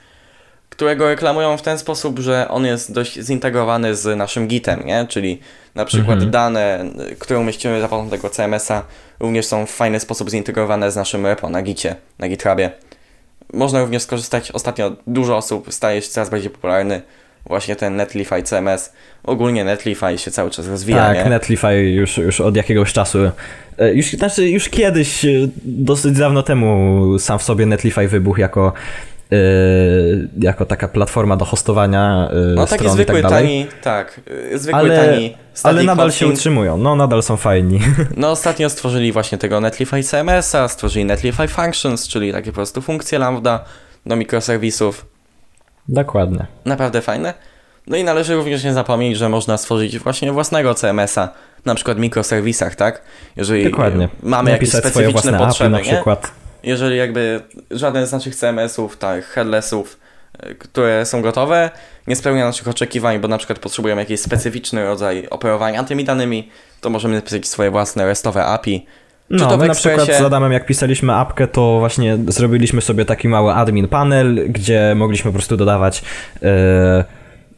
którego 0.69 1.09
reklamują 1.09 1.57
w 1.57 1.63
ten 1.63 1.79
sposób, 1.79 2.19
że 2.19 2.49
on 2.49 2.67
jest 2.67 2.93
dość 2.93 3.21
zintegrowany 3.21 3.95
z 3.95 4.17
naszym 4.17 4.49
gitem, 4.49 4.83
nie? 4.87 5.07
Czyli 5.09 5.41
na 5.75 5.85
przykład 5.85 6.15
Mhm. 6.15 6.31
dane, 6.31 6.85
które 7.19 7.41
umieścimy 7.41 7.81
za 7.81 7.89
pomocą 7.89 8.11
tego 8.11 8.31
CMS-a 8.31 8.83
również 9.21 9.47
są 9.47 9.67
w 9.67 9.71
fajny 9.71 10.01
sposób 10.01 10.31
zintegrowane 10.31 10.91
z 10.91 10.97
naszym 10.97 11.27
repo 11.27 11.51
na 11.51 11.63
gicie, 11.63 11.97
na 12.19 12.29
GitHubie. 12.29 12.71
Można 13.53 13.81
również 13.81 14.03
skorzystać, 14.03 14.51
ostatnio 14.51 14.93
dużo 15.07 15.37
osób 15.37 15.73
staje 15.75 16.03
się 16.03 16.09
coraz 16.09 16.31
bardziej 16.31 16.51
popularny 16.51 17.03
właśnie 17.47 17.77
ten 17.77 17.97
Netlify 17.97 18.43
CMS. 18.43 18.93
Ogólnie 19.25 19.65
Netlify 19.65 20.19
się 20.19 20.31
cały 20.31 20.51
czas 20.51 20.69
rozwija, 20.69 20.99
tak, 20.99 21.17
nie? 21.17 21.25
Netlify 21.31 21.75
już, 21.75 22.17
już 22.19 22.41
od 22.41 22.57
jakiegoś 22.57 22.93
czasu, 22.93 23.19
e, 23.79 23.95
już, 23.95 24.13
znaczy 24.13 24.49
już 24.49 24.69
kiedyś, 24.69 25.25
e, 25.25 25.29
dosyć 25.65 26.19
dawno 26.19 26.43
temu 26.43 27.05
sam 27.19 27.39
w 27.39 27.43
sobie 27.43 27.67
Netlify 27.67 28.09
wybuchł 28.09 28.41
jako, 28.41 28.73
jako 30.39 30.65
taka 30.67 30.89
platforma 30.89 31.37
do 31.37 31.45
hostowania 31.45 32.29
e, 32.33 32.55
No 32.55 32.67
taki 32.67 32.75
stron 32.75 32.93
i 32.93 32.95
zwykły, 32.95 33.23
tak 33.23 33.31
dalej. 33.31 33.45
tani, 33.45 33.67
tak, 33.83 34.21
y, 34.53 34.59
zwykły, 34.59 34.81
Ale, 34.81 35.07
tani 35.07 35.37
ale 35.63 35.83
nadal 35.83 36.13
się 36.13 36.27
utrzymują, 36.27 36.77
no 36.77 36.97
nadal 36.97 37.23
są 37.23 37.37
fajni. 37.37 37.81
No 38.17 38.31
ostatnio 38.31 38.71
stworzyli 38.71 39.13
właśnie 39.13 39.39
tego 39.39 39.61
Netlify 39.61 40.03
CMS-a, 40.03 40.69
stworzyli 40.69 41.05
Netlify 41.05 41.49
Functions, 41.49 42.09
czyli 42.09 42.33
takie 42.33 42.51
po 42.51 42.55
prostu 42.55 42.83
funkcje 42.83 43.19
lambda 43.19 43.65
do 44.07 44.17
mikroserwisów. 44.17 45.07
Dokładnie. 45.89 46.47
Naprawdę 46.65 47.01
fajne. 47.01 47.35
No 47.87 47.97
i 47.97 48.05
należy 48.05 48.35
również 48.35 48.65
nie 48.65 48.73
zapomnieć, 48.73 49.19
że 49.19 49.29
można 49.29 49.59
stworzyć 49.59 49.99
właśnie 49.99 50.33
własnego 50.33 50.75
CMS-a, 50.75 51.29
na 51.65 51.75
przykład 51.75 51.97
w 51.97 52.01
mikroserwisach, 52.01 52.75
tak? 52.75 53.03
Jeżeli 53.37 53.71
Dokładnie. 53.71 54.09
mamy 54.23 54.51
jakieś 54.51 54.73
Napisać 54.73 54.93
swoje 54.93 55.07
specyficzne 55.07 55.31
własne 55.33 55.47
potrzeby, 55.47 55.71
na 55.71 55.79
przykład. 55.79 56.31
Jeżeli 56.63 56.97
jakby 56.97 57.41
żaden 57.71 58.07
z 58.07 58.13
naszych 58.13 58.37
CMS-ów, 58.37 58.97
tak, 58.97 59.25
headlessów, 59.25 59.99
y, 60.51 60.55
które 60.55 61.07
są 61.07 61.23
gotowe, 61.23 61.71
nie 62.07 62.17
spełnia 62.17 62.45
naszych 62.45 62.69
oczekiwań, 62.69 63.19
bo 63.19 63.29
na 63.29 63.39
przykład 63.39 63.59
potrzebujemy 63.59 64.03
jakiś 64.03 64.21
specyficzny 64.21 64.85
rodzaj 64.85 65.27
operowania 65.31 65.85
tymi 65.85 66.05
danymi, 66.05 66.49
to 66.81 66.91
możemy 66.91 67.15
napisać 67.15 67.47
swoje 67.47 67.71
własne 67.71 68.07
restowe 68.07 68.45
API. 68.45 68.87
Czy 69.29 69.35
No, 69.35 69.47
to 69.47 69.57
w 69.57 69.61
my 69.61 69.69
na 69.69 69.75
przykład 69.75 70.07
z 70.07 70.21
Adamem, 70.21 70.53
jak 70.53 70.67
pisaliśmy 70.67 71.15
apkę, 71.15 71.49
to 71.49 71.79
właśnie 71.79 72.19
zrobiliśmy 72.29 72.81
sobie 72.81 73.05
taki 73.05 73.29
mały 73.29 73.53
admin 73.53 73.89
panel, 73.89 74.53
gdzie 74.53 74.95
mogliśmy 74.97 75.31
po 75.31 75.33
prostu 75.33 75.57
dodawać 75.57 76.03
e, 76.43 76.49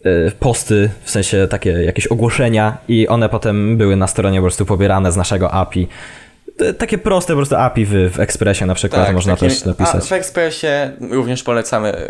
e, 0.05 0.31
posty, 0.31 0.91
w 1.03 1.11
sensie 1.11 1.47
takie 1.51 1.71
jakieś 1.71 2.07
ogłoszenia 2.07 2.79
i 2.89 3.09
one 3.09 3.29
potem 3.29 3.77
były 3.77 3.97
na 3.97 4.07
stronie 4.07 4.39
po 4.39 4.43
prostu 4.43 4.67
pobierane 4.67 5.13
z 5.13 5.17
naszego 5.17 5.53
API. 5.53 5.89
Te- 6.61 6.75
Takie 6.75 6.99
proste 6.99 7.33
po 7.33 7.37
prostu 7.37 7.57
API 7.57 7.87
w, 7.87 7.91
w 8.13 8.21
Expressie 8.21 8.65
na 8.67 8.75
przykład 8.75 9.13
można 9.13 9.37
takie- 9.37 9.49
też 9.49 9.65
napisać. 9.65 10.09
W 10.09 10.13
Expressie 10.13 10.67
również 11.11 11.43
polecamy 11.43 12.09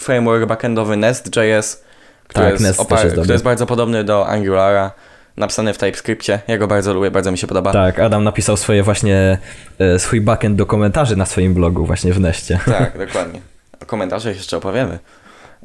framework 0.00 0.46
backendowy 0.46 0.96
Nest.js, 0.96 1.84
który, 2.28 2.50
Tak, 2.50 2.60
jest, 2.60 2.80
opar- 2.80 3.04
jest 3.04 3.16
który 3.16 3.32
jest 3.32 3.44
bardzo 3.44 3.66
podobny 3.66 4.04
do 4.04 4.28
Angulara, 4.28 4.90
napisany 5.36 5.72
w 5.74 5.78
TypeScriptie. 5.78 6.38
Ja 6.48 6.58
go 6.58 6.66
bardzo 6.68 6.94
lubię, 6.94 7.10
bardzo 7.10 7.32
mi 7.32 7.38
się 7.38 7.46
podoba. 7.46 7.72
Tak, 7.72 7.98
Adam 7.98 8.24
napisał 8.24 8.56
swoje 8.56 8.82
właśnie, 8.82 9.38
e, 9.78 9.98
swój 9.98 10.20
backend 10.20 10.56
do 10.56 10.66
komentarzy 10.66 11.16
na 11.16 11.26
swoim 11.26 11.54
blogu 11.54 11.86
właśnie 11.86 12.12
w 12.12 12.20
Nestie. 12.20 12.58
Tak, 12.66 13.06
dokładnie. 13.06 13.40
O 13.82 13.86
komentarzach 13.86 14.36
jeszcze 14.36 14.56
opowiemy. 14.56 14.98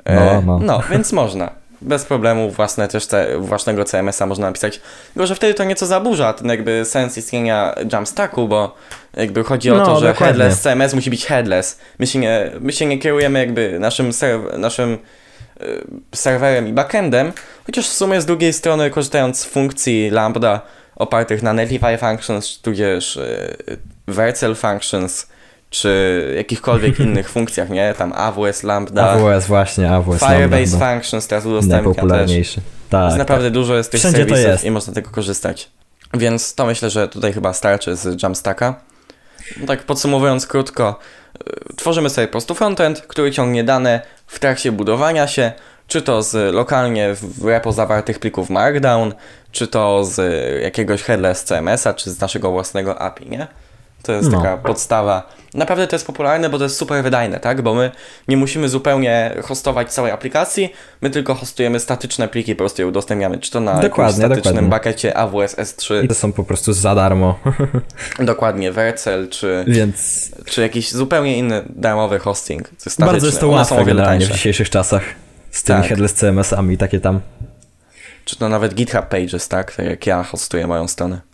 No, 0.05 0.41
no. 0.45 0.59
no, 0.59 0.81
więc 0.91 1.11
można. 1.11 1.60
Bez 1.81 2.05
problemu 2.05 2.49
własne 2.51 2.87
też 2.87 3.07
te, 3.07 3.37
własnego 3.37 3.85
CMS-a 3.85 4.25
można 4.25 4.47
napisać. 4.47 4.81
Tylko, 5.13 5.27
że 5.27 5.35
wtedy 5.35 5.53
to 5.53 5.63
nieco 5.63 5.85
zaburza 5.85 6.33
ten 6.33 6.47
jakby 6.49 6.85
sens 6.85 7.17
istnienia 7.17 7.75
Jamstacku, 7.91 8.47
bo 8.47 8.75
jakby 9.17 9.43
chodzi 9.43 9.71
o 9.71 9.75
No, 9.75 9.85
to, 9.85 9.99
że 9.99 10.07
dokładnie. 10.07 10.27
headless 10.43 10.61
CMS 10.61 10.93
musi 10.93 11.09
być 11.09 11.25
headless. 11.25 11.79
My 11.99 12.07
się 12.07 12.19
nie, 12.19 12.51
my 12.59 12.71
się 12.71 12.85
nie 12.85 12.99
kierujemy 12.99 13.39
jakby 13.39 13.79
naszym, 13.79 14.09
serw- 14.11 14.57
naszym 14.57 14.97
y, 15.61 15.81
serwerem 16.15 16.67
i 16.67 16.73
backendem, 16.73 17.31
chociaż 17.65 17.89
w 17.89 17.93
sumie 17.93 18.21
z 18.21 18.25
drugiej 18.25 18.53
strony 18.53 18.89
korzystając 18.89 19.39
z 19.39 19.45
funkcji 19.45 20.09
Lambda 20.09 20.61
opartych 20.95 21.43
na 21.43 21.53
Netlify 21.53 21.97
Functions, 21.97 22.59
tudzież 22.61 23.15
y, 23.17 23.77
Vercel 24.07 24.55
Functions, 24.55 25.27
czy 25.71 26.33
jakichkolwiek 26.37 26.99
innych 27.05 27.29
funkcjach, 27.29 27.69
nie? 27.69 27.93
Tam 27.97 28.13
AWS 28.15 28.63
Lambda, 28.63 29.09
AWS 29.09 29.47
właśnie, 29.47 29.91
AWS. 29.91 30.19
Firebase 30.19 30.71
Lambda, 30.71 30.91
Functions 30.93 31.27
teraz 31.27 31.45
udostępnia 31.45 31.93
też. 32.07 32.59
Tak, 32.89 33.05
Jest 33.05 33.17
naprawdę 33.17 33.51
dużo 33.51 33.75
jest 33.75 33.91
tych 33.91 33.99
Wszędzie 33.99 34.17
serwisów 34.17 34.45
jest. 34.45 34.63
i 34.63 34.71
można 34.71 34.93
tego 34.93 35.09
korzystać. 35.09 35.69
Więc 36.13 36.55
to 36.55 36.65
myślę, 36.65 36.89
że 36.89 37.07
tutaj 37.07 37.33
chyba 37.33 37.53
starczy 37.53 37.95
z 37.95 38.23
Jamstacka. 38.23 38.75
No 39.61 39.67
Tak 39.67 39.83
podsumowując 39.83 40.47
krótko, 40.47 40.99
y, 41.71 41.75
tworzymy 41.75 42.09
sobie 42.09 42.27
po 42.27 42.31
prostu 42.31 42.55
frontend, 42.55 43.01
który 43.01 43.31
ciągnie 43.31 43.63
dane 43.63 44.01
w 44.27 44.39
trakcie 44.39 44.71
budowania 44.71 45.27
się, 45.27 45.51
czy 45.87 46.01
to 46.01 46.23
z 46.23 46.55
lokalnie 46.55 47.15
w 47.15 47.45
repo 47.45 47.71
zawartych 47.71 48.19
plików 48.19 48.49
Markdown, 48.49 49.13
czy 49.51 49.67
to 49.67 50.05
z 50.05 50.21
jakiegoś 50.63 51.01
headless 51.03 51.43
CMS-a, 51.43 51.93
czy 51.93 52.11
z 52.11 52.19
naszego 52.21 52.51
własnego 52.51 53.01
API, 53.01 53.29
nie? 53.29 53.47
To 54.03 54.11
jest 54.13 54.31
No. 54.31 54.41
taka 54.41 54.57
podstawa. 54.57 55.29
Naprawdę 55.53 55.87
to 55.87 55.95
jest 55.95 56.07
popularne, 56.07 56.49
bo 56.49 56.57
to 56.57 56.63
jest 56.63 56.77
super 56.77 57.03
wydajne, 57.03 57.39
tak? 57.39 57.61
Bo 57.61 57.73
my 57.73 57.91
nie 58.27 58.37
musimy 58.37 58.69
zupełnie 58.69 59.35
hostować 59.43 59.93
całej 59.93 60.11
aplikacji, 60.11 60.73
my 61.01 61.09
tylko 61.09 61.35
hostujemy 61.35 61.79
statyczne 61.79 62.27
pliki, 62.27 62.55
po 62.55 62.59
prostu 62.59 62.81
je 62.81 62.87
udostępniamy, 62.87 63.37
czy 63.37 63.51
to 63.51 63.59
na 63.59 63.79
Dokładnie, 63.79 64.25
statycznym 64.25 64.69
dokładnie. 64.69 65.17
AWS 65.17 65.55
S3, 65.57 66.03
I 66.03 66.07
to 66.07 66.13
są 66.15 66.31
po 66.33 66.43
prostu 66.43 66.73
za 66.73 66.95
darmo, 66.95 67.39
dokładnie 68.19 68.71
Vercel, 68.71 69.29
czy, 69.29 69.65
więc 69.67 70.31
czy 70.45 70.61
jakiś 70.61 70.91
zupełnie 70.91 71.37
inny 71.37 71.63
darmowy 71.69 72.19
hosting. 72.19 72.67
Statyczny. 72.77 73.05
bardzo 73.05 73.25
jest 73.25 73.39
to 73.39 73.47
One 73.47 73.55
łatwe 73.57 73.85
generalnie 73.85 74.25
w 74.25 74.31
dzisiejszych 74.31 74.69
czasach 74.69 75.03
z 75.51 75.63
tymi 75.63 75.79
Tak. 75.79 75.87
headless 75.89 76.13
CMS-ami, 76.13 76.77
takie 76.77 76.99
tam. 76.99 77.19
Czy 78.25 78.35
to 78.35 78.49
nawet 78.49 78.73
GitHub 78.73 79.05
Pages, 79.05 79.47
tak? 79.47 79.75
Tak 79.75 79.85
jak 79.85 80.07
ja 80.07 80.23
hostuję 80.23 80.67
moją 80.67 80.87
stronę. 80.87 81.30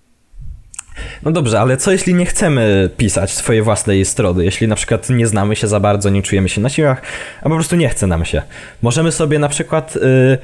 No 1.24 1.32
dobrze, 1.32 1.60
ale 1.60 1.78
co 1.78 1.92
jeśli 1.92 2.14
nie 2.14 2.26
chcemy 2.26 2.90
pisać 2.98 3.34
swojej 3.34 3.62
własnej 3.62 4.06
strony? 4.06 4.46
Jeśli 4.46 4.68
na 4.68 4.76
przykład 4.76 5.10
nie 5.10 5.28
znamy 5.28 5.56
się 5.56 5.68
za 5.68 5.80
bardzo, 5.80 6.10
nie 6.10 6.22
czujemy 6.22 6.50
się 6.50 6.62
na 6.62 6.70
siłach, 6.70 7.02
a 7.42 7.44
po 7.44 7.56
prostu 7.56 7.76
nie 7.76 7.90
chce 7.90 8.08
nam 8.08 8.26
się. 8.26 8.42
Możemy 8.82 9.12
sobie 9.12 9.40
na 9.40 9.50
przykład 9.50 9.96
y, 9.96 10.38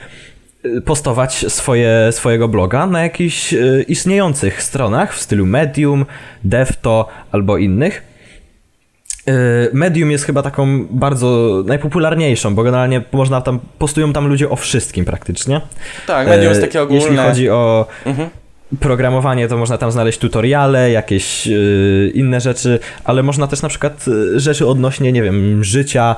y, 0.65 0.81
postować 0.81 1.45
swoje, 1.47 2.09
swojego 2.11 2.47
bloga 2.47 2.87
na 2.87 3.03
jakichś 3.03 3.53
y, 3.53 3.85
istniejących 3.87 4.63
stronach 4.63 5.15
w 5.15 5.21
stylu 5.21 5.45
Medium, 5.45 6.05
Devto 6.43 7.07
albo 7.31 7.57
innych. 7.57 8.13
Y, 9.29 9.69
Medium 9.73 10.11
jest 10.11 10.25
chyba 10.25 10.41
taką 10.41 10.85
bardzo 10.89 11.63
najpopularniejszą, 11.65 12.55
bo 12.55 12.63
generalnie 12.63 13.01
można 13.11 13.41
tam, 13.41 13.59
postują 13.79 14.13
tam 14.13 14.27
ludzie 14.27 14.49
o 14.49 14.55
wszystkim 14.55 15.05
praktycznie. 15.05 15.61
Tak, 16.07 16.27
medium 16.27 16.49
jest 16.49 16.61
takie 16.61 16.81
ogólne. 16.81 17.03
Jeśli 17.03 17.17
chodzi 17.17 17.49
o 17.49 17.85
Mhm. 18.05 18.29
Programowanie, 18.79 19.47
to 19.47 19.57
można 19.57 19.77
tam 19.77 19.91
znaleźć 19.91 20.19
tutoriale, 20.19 20.91
jakieś 20.91 21.47
y, 21.47 22.11
inne 22.13 22.41
rzeczy, 22.41 22.79
ale 23.03 23.23
można 23.23 23.47
też 23.47 23.61
na 23.61 23.69
przykład 23.69 24.05
y, 24.07 24.39
rzeczy 24.39 24.67
odnośnie, 24.67 25.11
nie 25.11 25.23
wiem, 25.23 25.63
życia, 25.63 26.15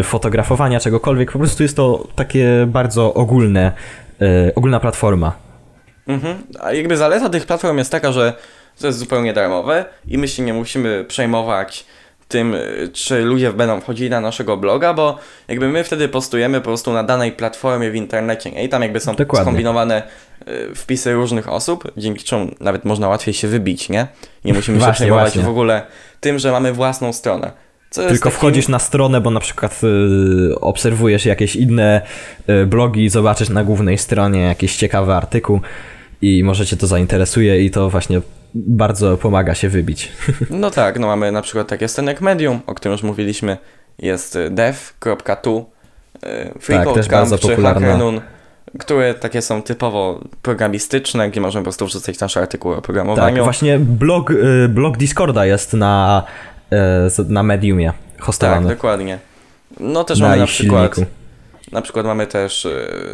y, 0.00 0.02
fotografowania, 0.02 0.80
czegokolwiek. 0.80 1.32
Po 1.32 1.38
prostu 1.38 1.62
jest 1.62 1.76
to 1.76 2.08
takie 2.14 2.66
bardzo 2.66 3.14
ogólne, 3.14 3.72
y, 4.22 4.54
ogólna 4.54 4.80
platforma. 4.80 5.32
Mhm. 6.06 6.36
A 6.60 6.72
jakby 6.72 6.96
zaleta 6.96 7.28
tych 7.28 7.46
platform 7.46 7.78
jest 7.78 7.90
taka, 7.90 8.12
że 8.12 8.32
to 8.80 8.86
jest 8.86 8.98
zupełnie 8.98 9.32
darmowe 9.32 9.84
i 10.08 10.18
my 10.18 10.28
się 10.28 10.42
nie 10.42 10.54
musimy 10.54 11.04
przejmować 11.08 11.86
tym, 12.28 12.54
y, 12.54 12.90
czy 12.92 13.22
ludzie 13.22 13.52
będą 13.52 13.80
wchodzili 13.80 14.10
na 14.10 14.20
naszego 14.20 14.56
bloga, 14.56 14.94
bo 14.94 15.18
jakby 15.48 15.68
my 15.68 15.84
wtedy 15.84 16.08
postujemy 16.08 16.60
po 16.60 16.64
prostu 16.64 16.92
na 16.92 17.02
danej 17.02 17.32
platformie 17.32 17.90
w 17.90 17.94
internecie 17.94 18.50
nie? 18.50 18.64
i 18.64 18.68
tam 18.68 18.82
jakby 18.82 19.00
są 19.00 19.14
Dokładnie. 19.14 19.44
skombinowane 19.44 20.02
wpisy 20.74 21.12
różnych 21.12 21.48
osób, 21.52 21.92
dzięki 21.96 22.24
czemu 22.24 22.50
nawet 22.60 22.84
można 22.84 23.08
łatwiej 23.08 23.34
się 23.34 23.48
wybić, 23.48 23.88
nie? 23.88 24.06
Nie 24.44 24.54
musimy 24.54 24.80
się 24.80 24.92
przejmować 24.92 25.24
właśnie. 25.24 25.42
w 25.42 25.48
ogóle 25.48 25.82
tym, 26.20 26.38
że 26.38 26.52
mamy 26.52 26.72
własną 26.72 27.12
stronę. 27.12 27.52
Tylko 27.90 28.30
wchodzisz 28.30 28.68
na 28.68 28.78
stronę, 28.78 29.20
bo 29.20 29.30
na 29.30 29.40
przykład 29.40 29.80
y, 30.50 30.60
obserwujesz 30.60 31.26
jakieś 31.26 31.56
inne 31.56 32.02
y, 32.48 32.66
blogi, 32.66 33.08
zobaczysz 33.08 33.48
na 33.48 33.64
głównej 33.64 33.98
stronie 33.98 34.40
jakiś 34.40 34.76
ciekawy 34.76 35.14
artykuł 35.14 35.60
i 36.22 36.44
może 36.44 36.66
cię 36.66 36.76
to 36.76 36.86
zainteresuje 36.86 37.64
i 37.64 37.70
to 37.70 37.90
właśnie 37.90 38.20
bardzo 38.54 39.16
pomaga 39.16 39.54
się 39.54 39.68
wybić. 39.68 40.12
No 40.50 40.70
tak, 40.70 40.98
no 40.98 41.06
mamy 41.06 41.32
na 41.32 41.42
przykład 41.42 41.68
takie 41.68 41.88
strony 41.88 42.12
jak 42.12 42.20
Medium, 42.20 42.60
o 42.66 42.74
którym 42.74 42.92
już 42.92 43.02
mówiliśmy, 43.02 43.56
jest 43.98 44.36
y, 44.36 44.50
dev.tu, 44.50 45.66
y, 46.16 46.20
Tak, 46.20 46.62
FreeCodeCamp 46.62 46.96
też 46.96 47.08
bardzo 47.08 47.38
czy 47.38 47.48
popularna. 47.48 47.80
HackerNoon, 47.80 48.20
które 48.78 49.14
takie 49.14 49.42
są 49.42 49.62
typowo 49.62 50.20
programistyczne, 50.42 51.30
gdzie 51.30 51.40
możemy 51.40 51.62
po 51.62 51.64
prostu 51.64 51.86
wrzucać 51.86 52.20
nasze 52.20 52.40
artykuły 52.40 52.74
o 52.74 52.76
Tak, 52.76 52.84
programowaniu. 52.84 53.44
właśnie 53.44 53.78
blog, 53.78 54.30
y, 54.30 54.68
blog 54.68 54.96
Discorda 54.96 55.46
jest 55.46 55.72
na, 55.72 56.22
y, 56.72 57.24
na 57.28 57.42
Mediumie 57.42 57.92
tak, 58.16 58.22
hostowany. 58.24 58.68
dokładnie. 58.68 59.18
No 59.80 60.04
też 60.04 60.18
na 60.20 60.28
mamy 60.28 60.40
na 60.40 60.46
przykład, 60.46 60.94
silniku. 60.94 61.12
na 61.72 61.82
przykład 61.82 62.06
mamy 62.06 62.26
też 62.26 62.64
y, 62.64 62.72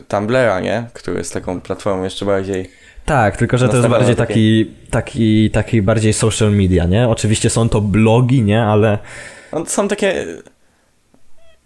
Tumblera, 0.09 0.61
nie? 0.61 0.85
Który 0.93 1.19
jest 1.19 1.35
taką 1.35 1.61
platformą 1.61 2.05
jeszcze 2.05 2.25
bardziej 2.25 2.71
Tak, 3.07 3.37
tylko 3.37 3.59
że 3.59 3.69
to 3.69 3.77
jest 3.77 3.88
bardziej 3.88 4.17
taki, 4.17 4.71
taki, 4.91 5.51
taki 5.51 5.83
bardziej 5.83 6.12
social 6.12 6.53
media, 6.53 6.85
nie? 6.85 7.09
Oczywiście 7.09 7.51
są 7.51 7.69
to 7.69 7.81
blogi, 7.81 8.43
nie? 8.43 8.62
Ale 8.65 8.99
No, 9.53 9.67
są 9.67 9.88
takie. 9.88 10.27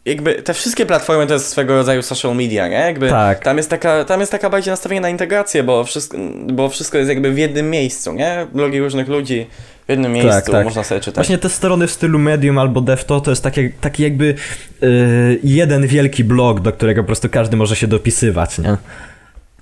Jakby 0.07 0.35
te 0.35 0.55
wszystkie 0.55 0.87
platformy 0.87 1.27
to 1.27 1.35
jest 1.35 1.49
swego 1.49 1.75
rodzaju 1.77 2.03
social 2.03 2.37
media, 2.37 2.69
nie? 2.69 2.75
Jakby 2.77 3.09
Tak. 3.09 3.45
tam 3.45 3.57
jest 3.57 3.71
taka, 3.71 4.05
tam 4.05 4.21
jest 4.21 4.33
taka 4.33 4.51
bardziej 4.51 4.71
nastawienie 4.71 5.01
na 5.01 5.09
integrację, 5.09 5.63
bo 5.63 5.85
wszystko, 5.85 6.19
bo 6.53 6.69
wszystko 6.69 6.99
jest 6.99 7.09
jakby 7.09 7.33
w 7.33 7.39
jednym 7.39 7.71
miejscu, 7.71 8.13
nie? 8.13 8.47
Blogi 8.55 8.81
różnych 8.81 9.09
ludzi 9.09 9.47
w 9.87 9.91
jednym 9.91 10.13
miejscu, 10.13 10.53
tak. 10.53 10.65
można 10.65 10.85
sobie 10.85 11.01
czytać. 11.01 11.15
Właśnie 11.15 11.39
te 11.39 11.49
strony 11.49 11.87
w 11.87 11.91
stylu 11.91 12.19
Medium 12.19 12.59
albo 12.59 12.81
DevTo 12.81 13.21
to 13.21 13.31
jest 13.31 13.43
takie, 13.43 13.71
taki 13.81 14.03
jakby 14.03 14.35
y, 14.83 15.41
jeden 15.45 15.87
wielki 15.87 16.25
blog, 16.25 16.61
do 16.61 16.73
którego 16.73 17.03
po 17.03 17.07
prostu 17.07 17.29
każdy 17.29 17.57
może 17.57 17.77
się 17.77 17.87
dopisywać, 17.87 18.59
nie? 18.59 18.77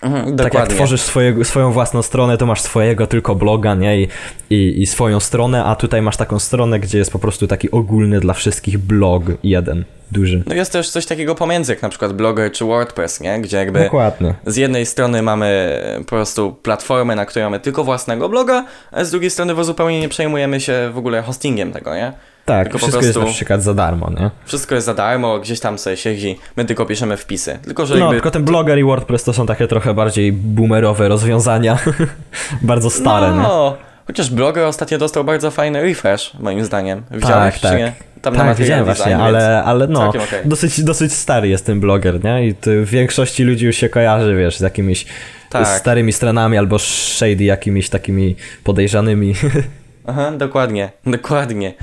Mhm, 0.02 0.24
Tak 0.24 0.34
dokładnie. 0.36 0.60
jak 0.60 0.68
tworzysz 0.68 1.00
swojego, 1.00 1.44
swoją 1.44 1.72
własną 1.72 2.02
stronę, 2.02 2.38
to 2.38 2.46
masz 2.46 2.60
swojego 2.60 3.06
tylko 3.06 3.34
bloga, 3.34 3.74
nie? 3.74 4.02
I, 4.02 4.08
i, 4.50 4.82
I 4.82 4.86
swoją 4.86 5.20
stronę, 5.20 5.64
a 5.64 5.76
tutaj 5.76 6.02
masz 6.02 6.16
taką 6.16 6.38
stronę, 6.38 6.80
gdzie 6.80 6.98
jest 6.98 7.12
po 7.12 7.18
prostu 7.18 7.46
taki 7.46 7.70
ogólny 7.70 8.20
dla 8.20 8.34
wszystkich 8.34 8.78
blog 8.78 9.22
jeden, 9.42 9.84
duży. 10.14 10.42
No 10.46 10.54
jest 10.54 10.72
też 10.72 10.90
coś 10.90 11.06
takiego 11.06 11.34
pomiędzy, 11.34 11.72
jak 11.72 11.82
na 11.82 11.88
przykład 11.88 12.12
Blogger 12.12 12.52
czy 12.52 12.64
WordPress, 12.64 13.20
nie? 13.20 13.40
Gdzie 13.40 13.56
jakby 13.56 13.84
Dokładnie. 13.84 14.34
z 14.46 14.56
jednej 14.56 14.86
strony 14.86 15.22
mamy 15.22 15.78
po 15.98 16.04
prostu 16.04 16.52
platformę, 16.52 17.16
na 17.16 17.26
której 17.26 17.44
mamy 17.46 17.60
tylko 17.60 17.84
własnego 17.84 18.28
bloga, 18.28 18.64
a 18.92 19.04
z 19.04 19.10
drugiej 19.10 19.30
strony 19.30 19.54
bo 19.54 19.64
zupełnie 19.64 20.00
nie 20.00 20.08
przejmujemy 20.08 20.60
się 20.60 20.90
w 20.94 20.98
ogóle 20.98 21.22
hostingiem 21.22 21.72
tego, 21.72 21.94
nie? 21.94 22.12
Tak, 22.44 22.64
Tylko 22.64 22.78
wszystko 22.78 23.00
jest 23.00 23.12
prostu- 23.12 23.28
na 23.28 23.34
przykład 23.34 23.62
za 23.62 23.74
darmo, 23.74 24.10
nie? 24.20 24.30
Wszystko 24.44 24.74
jest 24.74 24.86
za 24.86 24.94
darmo, 24.94 25.38
gdzieś 25.38 25.60
tam 25.60 25.78
sobie 25.78 25.96
siedzi, 25.96 26.38
my 26.56 26.64
tylko 26.64 26.86
piszemy 26.86 27.16
wpisy. 27.16 27.58
Tylko, 27.64 27.86
że 27.86 27.94
No, 27.94 28.00
jakby... 28.00 28.14
tylko 28.14 28.30
ten 28.30 28.44
Blogger 28.44 28.78
i 28.78 28.84
WordPress 28.84 29.24
to 29.24 29.32
są 29.32 29.46
takie 29.46 29.66
trochę 29.66 29.94
bardziej 29.94 30.32
boomerowe 30.32 31.08
rozwiązania. 31.08 31.78
Bardzo 32.62 32.90
stare, 32.90 33.30
nie? 33.30 33.42
no, 33.42 33.76
chociaż 34.06 34.30
Blogger 34.30 34.64
ostatnio 34.64 34.98
dostał 34.98 35.24
bardzo 35.24 35.50
fajny 35.50 35.82
refresh, 35.82 36.34
moim 36.40 36.64
zdaniem. 36.64 37.02
Widziałeś, 37.10 37.60
Tak, 37.60 37.70
tak. 37.70 37.78
nie? 37.78 37.92
Tam 38.24 38.34
Tak, 38.34 38.56
widziałem 38.56 38.84
właśnie, 38.84 39.16
ale, 39.16 39.64
ale 39.64 39.86
no, 39.86 40.08
okej. 40.08 40.22
dosyć, 40.44 40.84
dosyć 40.84 41.12
stary 41.12 41.48
jest 41.48 41.66
ten 41.66 41.80
bloger, 41.80 42.24
nie? 42.24 42.46
I 42.48 42.54
w 42.66 42.90
większości 42.90 43.44
ludzi 43.44 43.66
już 43.66 43.76
się 43.76 43.88
kojarzy, 43.88 44.36
wiesz, 44.36 44.56
z 44.56 44.60
jakimiś 44.60 45.06
Tak. 45.50 45.68
starymi 45.68 46.12
stronami 46.12 46.58
albo 46.58 46.78
shady 46.78 47.44
jakimiś 47.44 47.88
takimi 47.88 48.36
podejrzanymi. 48.64 49.34
Aha, 50.06 50.30
dokładnie, 50.30 50.90
dokładnie. 51.06 51.74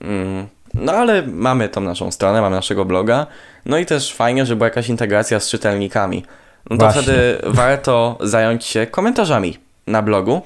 Mm. 0.00 0.46
No 0.74 0.92
ale 0.92 1.22
mamy 1.26 1.68
tą 1.68 1.80
naszą 1.80 2.10
stronę, 2.10 2.40
mamy 2.40 2.56
naszego 2.56 2.84
bloga. 2.84 3.26
No 3.66 3.78
i 3.78 3.86
też 3.86 4.14
fajnie, 4.14 4.46
że 4.46 4.56
była 4.56 4.66
jakaś 4.66 4.88
integracja 4.88 5.40
z 5.40 5.48
czytelnikami. 5.48 6.24
No 6.70 6.76
to 6.76 6.84
Właśnie. 6.84 7.02
wtedy 7.02 7.38
warto 7.46 8.18
zająć 8.20 8.64
się 8.64 8.86
komentarzami 8.86 9.58
na 9.86 10.02
blogu. 10.02 10.42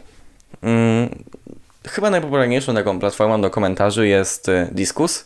Chyba 1.89 2.11
najpopularniejszą 2.11 2.75
taką 2.75 2.99
platformą 3.01 3.41
do 3.41 3.51
komentarzy 3.51 4.09
jest 4.09 4.49
y, 4.49 4.69
Diskus. 4.73 5.25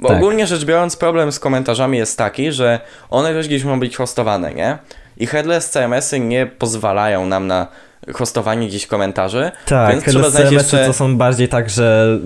Bo 0.00 0.08
Tak. 0.08 0.16
ogólnie 0.16 0.46
rzecz 0.46 0.64
biorąc, 0.64 0.96
problem 0.96 1.32
z 1.32 1.38
komentarzami 1.38 1.98
jest 1.98 2.18
taki, 2.18 2.52
że 2.52 2.80
one 3.10 3.32
też 3.32 3.46
gdzieś 3.46 3.64
muszą 3.64 3.80
być 3.80 3.96
hostowane, 3.96 4.54
nie? 4.54 4.78
I 5.16 5.26
headless 5.26 5.70
CMS-y 5.70 6.20
nie 6.20 6.46
pozwalają 6.46 7.26
nam 7.26 7.46
na 7.46 7.66
hostowanie 8.14 8.68
gdzieś 8.68 8.86
komentarzy. 8.86 9.50
Tak, 9.66 9.90
więc 9.90 10.04
trzeba 10.04 10.20
ale 10.20 10.30
znaleźć 10.30 10.52
jeszcze... 10.52 10.86
to 10.86 10.92
są 10.92 11.16
bardziej 11.16 11.48
tak, 11.48 11.70
że 11.70 12.18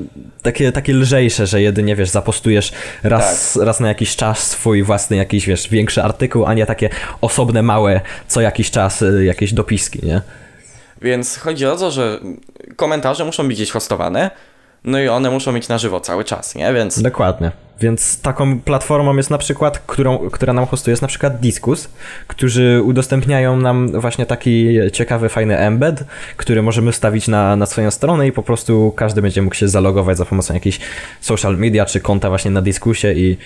takie, 0.43 0.73
takie 0.73 0.93
lżejsze, 0.95 1.47
że 1.47 1.63
jedynie, 1.63 1.97
wiesz, 1.97 2.09
zapostujesz 2.09 2.73
raz, 3.03 3.53
Tak. 3.53 3.63
raz 3.63 3.81
na 3.81 3.89
jakiś 3.89 4.17
czas 4.17 4.39
swój 4.39 4.83
własny 4.83 5.17
jakiś, 5.17 5.47
wiesz, 5.47 5.69
większy 5.69 6.03
artykuł, 6.03 6.47
a 6.47 6.55
nie 6.55 6.67
takie 6.67 6.91
osobne, 7.21 7.63
małe, 7.63 8.01
co 8.29 8.41
jakiś 8.41 8.71
czas 8.71 9.03
y, 9.03 9.25
jakieś 9.25 9.53
dopiski, 9.53 10.07
nie? 10.07 10.21
Więc 11.03 11.39
chodzi 11.39 11.67
o 11.67 11.77
to, 11.77 11.91
że 11.91 12.21
komentarze 12.77 13.25
muszą 13.25 13.49
być 13.49 13.57
gdzieś 13.57 13.71
hostowane, 13.71 14.31
no 14.85 15.01
i 15.01 15.09
one 15.09 15.31
muszą 15.31 15.53
mieć 15.53 15.69
na 15.69 15.79
żywo 15.79 16.01
cały 16.01 16.25
czas, 16.25 16.55
nie? 16.55 16.73
Więc 16.73 17.03
Dokładnie. 17.03 17.51
Więc 17.81 18.21
taką 18.21 18.61
platformą 18.61 19.17
jest 19.17 19.31
na 19.31 19.39
przykład, 19.39 19.79
którą, 19.79 20.19
która 20.19 20.53
nam 20.53 20.67
hostuje, 20.67 20.93
jest 20.93 21.03
na 21.03 21.09
przykład 21.09 21.41
Diskus, 21.41 21.89
którzy 22.27 22.83
udostępniają 22.85 23.57
nam 23.57 24.01
właśnie 24.01 24.27
taki 24.27 24.79
ciekawy, 24.93 25.29
fajny 25.29 25.59
embed, 25.59 26.05
który 26.37 26.63
możemy 26.63 26.93
wstawić 26.93 27.29
na, 27.29 27.57
na 27.57 27.67
swoją 27.67 27.91
stronę 27.91 28.27
i 28.27 28.33
po 28.33 28.43
prostu 28.43 28.93
każdy 28.97 29.23
będzie 29.23 29.43
mógł 29.43 29.55
się 29.55 29.69
zalogować 29.69 30.17
za 30.17 30.25
pomocą 30.25 30.55
jakichś 30.55 30.81
social 31.21 31.57
media 31.57 31.85
czy 31.85 32.01
konta 32.01 32.29
właśnie 32.29 32.51
na 32.51 32.63
Diskusie 32.63 33.13
i, 33.13 33.37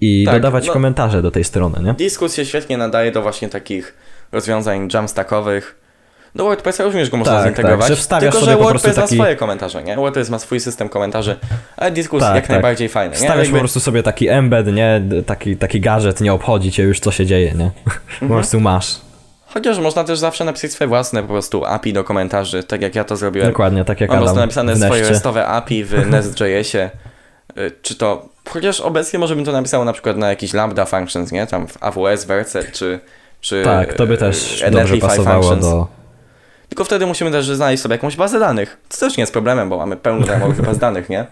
i 0.00 0.24
Tak, 0.24 0.34
dodawać 0.34 0.66
no- 0.66 0.72
komentarze 0.72 1.22
do 1.22 1.30
tej 1.30 1.44
strony, 1.44 1.78
nie? 1.84 1.94
Diskus 1.94 2.34
się 2.34 2.44
świetnie 2.44 2.76
nadaje 2.76 3.12
do 3.12 3.22
właśnie 3.22 3.48
takich 3.48 3.94
rozwiązań 4.32 4.88
jamstackowych. 4.94 5.87
Do 6.34 6.44
WordPressa 6.44 6.84
również 6.84 7.10
go 7.10 7.16
można 7.16 7.34
Tak, 7.34 7.44
zintegrować. 7.46 7.80
tak, 7.80 7.88
że 7.88 7.96
wstawiasz 7.96 8.22
tylko, 8.22 8.38
sobie 8.40 8.52
że 8.52 8.56
po 8.58 8.64
WordPress 8.64 8.82
prostu 8.82 9.00
ma 9.00 9.06
taki- 9.06 9.14
swoje 9.16 9.36
komentarze, 9.36 9.82
nie? 9.82 9.96
WordPress 9.96 10.30
ma 10.30 10.38
swój 10.38 10.60
system 10.60 10.88
komentarzy, 10.88 11.36
a 11.76 11.90
Diskus 11.90 12.20
Tak, 12.20 12.34
jak 12.34 12.44
tak. 12.44 12.50
najbardziej 12.50 12.88
fajny, 12.88 13.10
nie? 13.10 13.16
Wstawiasz 13.16 13.38
Jakby- 13.38 13.52
po 13.52 13.58
prostu 13.58 13.80
sobie 13.80 14.02
taki 14.02 14.28
embed, 14.28 14.66
nie? 14.66 15.02
Taki, 15.26 15.56
taki 15.56 15.80
gadżet, 15.80 16.20
nie 16.20 16.32
obchodzi 16.32 16.72
cię 16.72 16.82
już 16.82 17.00
co 17.00 17.10
się 17.10 17.26
dzieje, 17.26 17.52
nie? 17.54 17.70
Po 17.84 18.24
Mhm. 18.24 18.40
prostu 18.40 18.60
masz. 18.60 18.96
Chociaż 19.46 19.78
można 19.78 20.04
też 20.04 20.18
zawsze 20.18 20.44
napisać 20.44 20.72
swoje 20.72 20.88
własne 20.88 21.22
po 21.22 21.28
prostu 21.28 21.64
API 21.64 21.92
do 21.92 22.04
komentarzy, 22.04 22.62
tak 22.64 22.82
jak 22.82 22.94
ja 22.94 23.04
to 23.04 23.16
zrobiłem. 23.16 23.48
Dokładnie, 23.48 23.84
tak 23.84 24.00
jak 24.00 24.10
Mam 24.10 24.18
po 24.18 24.24
prostu 24.24 24.40
napisane 24.40 24.76
swoje 24.76 25.08
restowe 25.08 25.46
API 25.46 25.84
w 25.84 25.92
Nest.jsie. 26.10 26.90
Y, 27.58 27.70
Czy 27.82 27.94
to. 27.94 28.28
Chociaż 28.48 28.80
obecnie 28.80 29.18
może 29.18 29.36
bym 29.36 29.44
to 29.44 29.52
napisał 29.52 29.84
na 29.84 29.92
przykład 29.92 30.16
na 30.16 30.28
jakiś 30.28 30.52
Lambda 30.54 30.84
Functions, 30.84 31.32
nie? 31.32 31.46
Tam 31.46 31.66
w 31.68 31.82
AWS, 31.82 32.24
Vercel 32.24 32.64
czy. 32.72 33.00
czy 33.40 33.62
Tak, 33.64 33.94
to 33.94 34.06
by 34.06 34.14
y, 34.14 34.16
też 34.18 34.58
Identify 34.58 34.70
dobrze 34.78 34.96
pasowało 34.96 35.42
Functions. 35.42 35.64
do... 35.66 35.97
Tylko 36.68 36.84
wtedy 36.84 37.06
musimy 37.06 37.30
też 37.30 37.46
znaleźć 37.46 37.82
sobie 37.82 37.94
jakąś 37.94 38.16
bazę 38.16 38.40
danych. 38.40 38.76
Co 38.88 39.06
też 39.06 39.16
nie 39.16 39.22
jest 39.22 39.32
problemem, 39.32 39.68
bo 39.68 39.78
mamy 39.78 39.96
pełno 39.96 40.26
darmowych 40.26 40.62
baz 40.62 40.78
danych, 40.78 41.08
nie? 41.08 41.26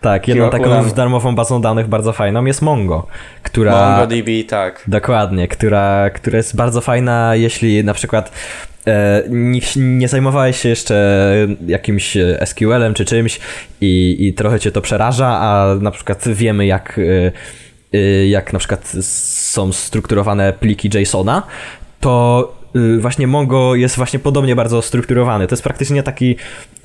Tak, 0.00 0.28
jedną 0.28 0.50
taką 0.50 0.68
nam- 0.68 0.92
darmową 0.92 1.34
bazą 1.34 1.60
danych 1.60 1.88
bardzo 1.88 2.12
fajną 2.12 2.44
jest 2.44 2.62
Mongo, 2.62 3.06
która... 3.42 3.72
MongoDB, 3.72 4.28
tak. 4.48 4.84
Dokładnie, 4.86 5.48
która, 5.48 6.10
która 6.10 6.36
jest 6.36 6.56
bardzo 6.56 6.80
fajna, 6.80 7.36
jeśli 7.36 7.84
na 7.84 7.94
przykład 7.94 8.32
e, 8.86 9.22
nie, 9.28 9.60
nie 9.76 10.08
zajmowałeś 10.08 10.60
się 10.60 10.68
jeszcze 10.68 11.34
jakimś 11.66 12.16
SQL-em 12.44 12.94
czy 12.94 13.04
czymś 13.04 13.40
i, 13.80 14.16
i 14.20 14.34
trochę 14.34 14.60
cię 14.60 14.70
to 14.70 14.80
przeraża, 14.80 15.28
a 15.28 15.74
na 15.80 15.90
przykład 15.90 16.28
wiemy 16.28 16.66
jak, 16.66 16.98
e, 16.98 17.32
e, 17.98 18.26
jak 18.26 18.52
na 18.52 18.58
przykład 18.58 18.92
są 19.02 19.72
strukturowane 19.72 20.52
pliki 20.52 20.90
JSON-a, 20.94 21.42
to 22.00 22.63
właśnie 22.98 23.26
Mongo 23.26 23.74
jest 23.74 23.96
właśnie 23.96 24.18
podobnie 24.18 24.56
bardzo 24.56 24.82
strukturowany. 24.82 25.46
To 25.46 25.52
jest 25.54 25.62
praktycznie 25.62 26.02
taki, 26.02 26.36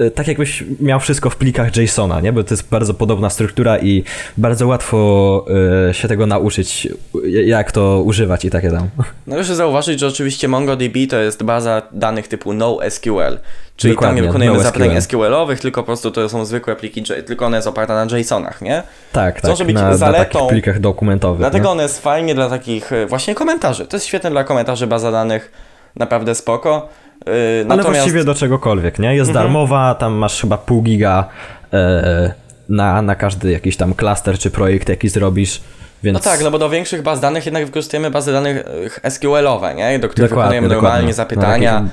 y, 0.02 0.12
tak 0.12 0.28
jakbyś 0.28 0.64
miał 0.80 1.00
wszystko 1.00 1.30
w 1.30 1.36
plikach 1.36 1.78
JSON-a, 1.78 2.22
nie? 2.22 2.34
Bo 2.34 2.44
to 2.44 2.54
jest 2.54 2.70
bardzo 2.70 2.94
podobna 2.94 3.30
struktura 3.30 3.78
i 3.78 4.04
bardzo 4.38 4.68
łatwo 4.68 5.46
y, 5.90 5.94
się 5.94 6.08
tego 6.08 6.26
nauczyć, 6.26 6.88
y, 7.26 7.30
jak 7.32 7.72
to 7.72 8.02
używać 8.06 8.46
i 8.46 8.50
takie 8.50 8.72
tam. 8.72 8.90
Należy 9.28 9.56
zauważyć, 9.56 10.00
że 10.00 10.08
oczywiście 10.08 10.48
MongoDB 10.48 10.98
to 11.10 11.18
jest 11.18 11.44
baza 11.44 11.82
danych 11.92 12.28
typu 12.28 12.54
NoSQL, 12.54 13.38
czyli 13.76 13.94
tam 13.94 13.96
Dokładnie, 13.96 14.22
nie 14.22 14.28
wykonujemy 14.28 14.58
NoSQL. 14.58 14.80
zapytań 14.80 15.02
SQL-owych, 15.02 15.60
tylko 15.60 15.82
po 15.82 15.86
prostu 15.86 16.12
to 16.12 16.30
są 16.30 16.46
zwykłe 16.46 16.76
pliki, 16.76 17.04
tylko 17.26 17.46
one 17.46 17.58
jest 17.58 17.68
oparta 17.68 18.06
na 18.06 18.18
JSONach, 18.18 18.62
nie? 18.62 18.84
Tak, 19.12 19.36
Co 19.36 19.42
tak, 19.42 19.50
może 19.52 19.66
być 19.66 19.76
na, 19.76 19.90
na 19.90 19.96
zaletą- 19.98 20.26
takich 20.34 20.48
plikach 20.50 20.80
dokumentowych. 20.80 21.40
Dlatego 21.40 21.66
nie? 21.66 21.72
one 21.72 21.84
jest 21.84 22.02
fajnie 22.02 22.36
dla 22.36 22.50
takich 22.50 22.90
właśnie 23.08 23.36
komentarzy. 23.36 23.86
To 23.86 23.96
jest 23.98 24.06
świetne 24.06 24.32
dla 24.32 24.44
komentarzy, 24.44 24.88
baza 24.88 25.12
danych, 25.12 25.52
naprawdę 25.96 26.36
spoko. 26.36 26.90
Yy, 27.26 27.34
Ale 27.34 27.66
natomiast 27.66 27.90
właściwie 28.00 28.24
do 28.24 28.36
czegokolwiek, 28.36 29.00
nie? 29.00 29.16
Jest 29.16 29.30
Mhm. 29.30 29.46
darmowa, 29.46 29.96
tam 29.96 30.14
masz 30.14 30.42
chyba 30.42 30.58
pół 30.58 30.82
giga 30.82 31.28
e, 31.74 32.34
na, 32.70 33.02
na 33.02 33.16
każdy 33.16 33.52
jakiś 33.52 33.78
tam 33.78 33.94
klaster 33.94 34.38
czy 34.40 34.52
projekt, 34.52 34.90
jaki 34.90 35.10
zrobisz, 35.10 35.62
więc... 36.04 36.14
No 36.14 36.20
tak, 36.32 36.44
no 36.44 36.52
bo 36.52 36.60
do 36.60 36.70
większych 36.70 37.02
baz 37.02 37.20
danych 37.20 37.46
jednak 37.46 37.66
wykorzystujemy 37.66 38.12
bazy 38.12 38.32
danych 38.32 38.64
e, 39.04 39.12
SQL-owe, 39.12 39.76
nie? 39.76 40.00
Do 40.00 40.10
których 40.10 40.30
Dokładnie, 40.30 40.62
wykonujemy 40.62 40.68
dokładnie. 40.76 40.88
normalnie 40.88 41.08
Na 41.08 41.14
zapytania 41.14 41.84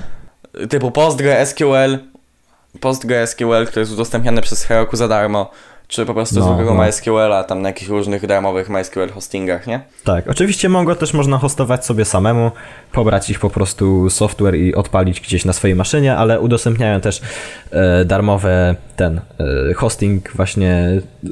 typu 0.69 0.91
PostgreSQL, 0.91 1.97
PostgreSQL, 2.79 3.65
które 3.67 3.79
jest 3.81 3.93
udostępniane 3.93 4.41
przez 4.41 4.63
Heroku 4.63 4.95
za 4.97 5.07
darmo, 5.07 5.51
czy 5.87 6.05
po 6.05 6.13
prostu 6.13 6.39
No, 6.39 6.45
zwykłego 6.45 6.73
no. 6.73 6.83
MySQL-a 6.83 7.43
tam 7.43 7.61
na 7.61 7.69
jakichś 7.69 7.89
różnych 7.89 8.27
darmowych 8.27 8.69
MySQL 8.69 9.09
hostingach, 9.09 9.67
nie? 9.67 9.79
Tak, 10.03 10.27
oczywiście 10.27 10.69
Mongo 10.69 10.95
też 10.95 11.13
można 11.13 11.37
hostować 11.37 11.85
sobie 11.85 12.05
samemu, 12.05 12.51
pobrać 12.91 13.29
ich 13.29 13.39
po 13.39 13.49
prostu 13.49 14.09
software 14.09 14.55
i 14.55 14.75
odpalić 14.75 15.21
gdzieś 15.21 15.45
na 15.45 15.53
swojej 15.53 15.75
maszynie, 15.75 16.15
ale 16.15 16.39
udostępniają 16.39 17.01
też 17.01 17.21
e, 17.71 18.05
darmowe 18.05 18.75
ten 18.95 19.21
e, 19.69 19.73
hosting 19.73 20.31
właśnie 20.31 20.71
e, 21.23 21.29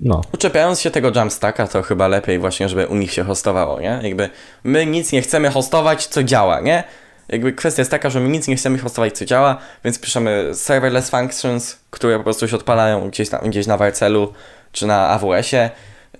no, 0.00 0.20
Uczepiając 0.34 0.80
się 0.80 0.90
tego 0.90 1.12
Jamstacka, 1.14 1.66
to 1.66 1.82
chyba 1.82 2.08
lepiej 2.08 2.38
właśnie, 2.38 2.68
żeby 2.68 2.86
u 2.86 2.94
nich 2.94 3.12
się 3.12 3.24
hostowało, 3.24 3.80
nie? 3.80 4.00
Jakby 4.02 4.30
my 4.64 4.86
nic 4.86 5.12
nie 5.12 5.22
chcemy 5.22 5.50
hostować, 5.50 6.06
co 6.06 6.22
działa, 6.22 6.60
nie? 6.60 6.84
Jakby 7.28 7.52
kwestia 7.52 7.80
jest 7.80 7.90
taka, 7.90 8.10
że 8.10 8.20
my 8.20 8.28
nic 8.28 8.48
nie 8.48 8.56
chcemy 8.56 8.78
hostować, 8.78 9.18
co 9.18 9.24
działa, 9.24 9.58
więc 9.84 10.00
piszemy 10.00 10.50
serverless 10.54 11.10
functions, 11.10 11.78
które 11.90 12.16
po 12.16 12.24
prostu 12.24 12.48
się 12.48 12.56
odpalają 12.56 13.10
gdzieś, 13.10 13.28
tam, 13.28 13.40
gdzieś 13.50 13.66
na 13.66 13.76
Warcelu 13.76 14.32
czy 14.72 14.86
na 14.86 15.08
AWS-ie. 15.08 15.70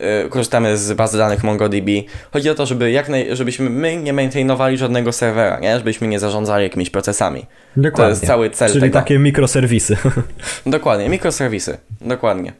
Yy, 0.00 0.28
korzystamy 0.30 0.76
z 0.76 0.92
bazy 0.92 1.18
danych 1.18 1.44
MongoDB. 1.44 1.88
Chodzi 2.32 2.50
o 2.50 2.54
to, 2.54 2.66
żeby 2.66 2.90
jak 2.90 3.08
naj, 3.08 3.36
żebyśmy 3.36 3.70
my 3.70 3.96
nie 3.96 4.12
maintainowali 4.12 4.78
żadnego 4.78 5.12
serwera, 5.12 5.58
nie? 5.60 5.78
Żebyśmy 5.78 6.08
nie 6.08 6.18
zarządzali 6.18 6.64
jakimiś 6.64 6.90
procesami. 6.90 7.46
dokładnie. 7.76 8.04
To 8.04 8.08
jest 8.10 8.26
cały 8.26 8.50
cel 8.50 8.68
Czyli 8.68 8.80
tego. 8.80 8.98
takie 8.98 9.18
mikroserwisy. 9.18 9.96
Dokładnie, 10.66 11.08
mikroserwisy, 11.08 11.78
dokładnie. 12.00 12.52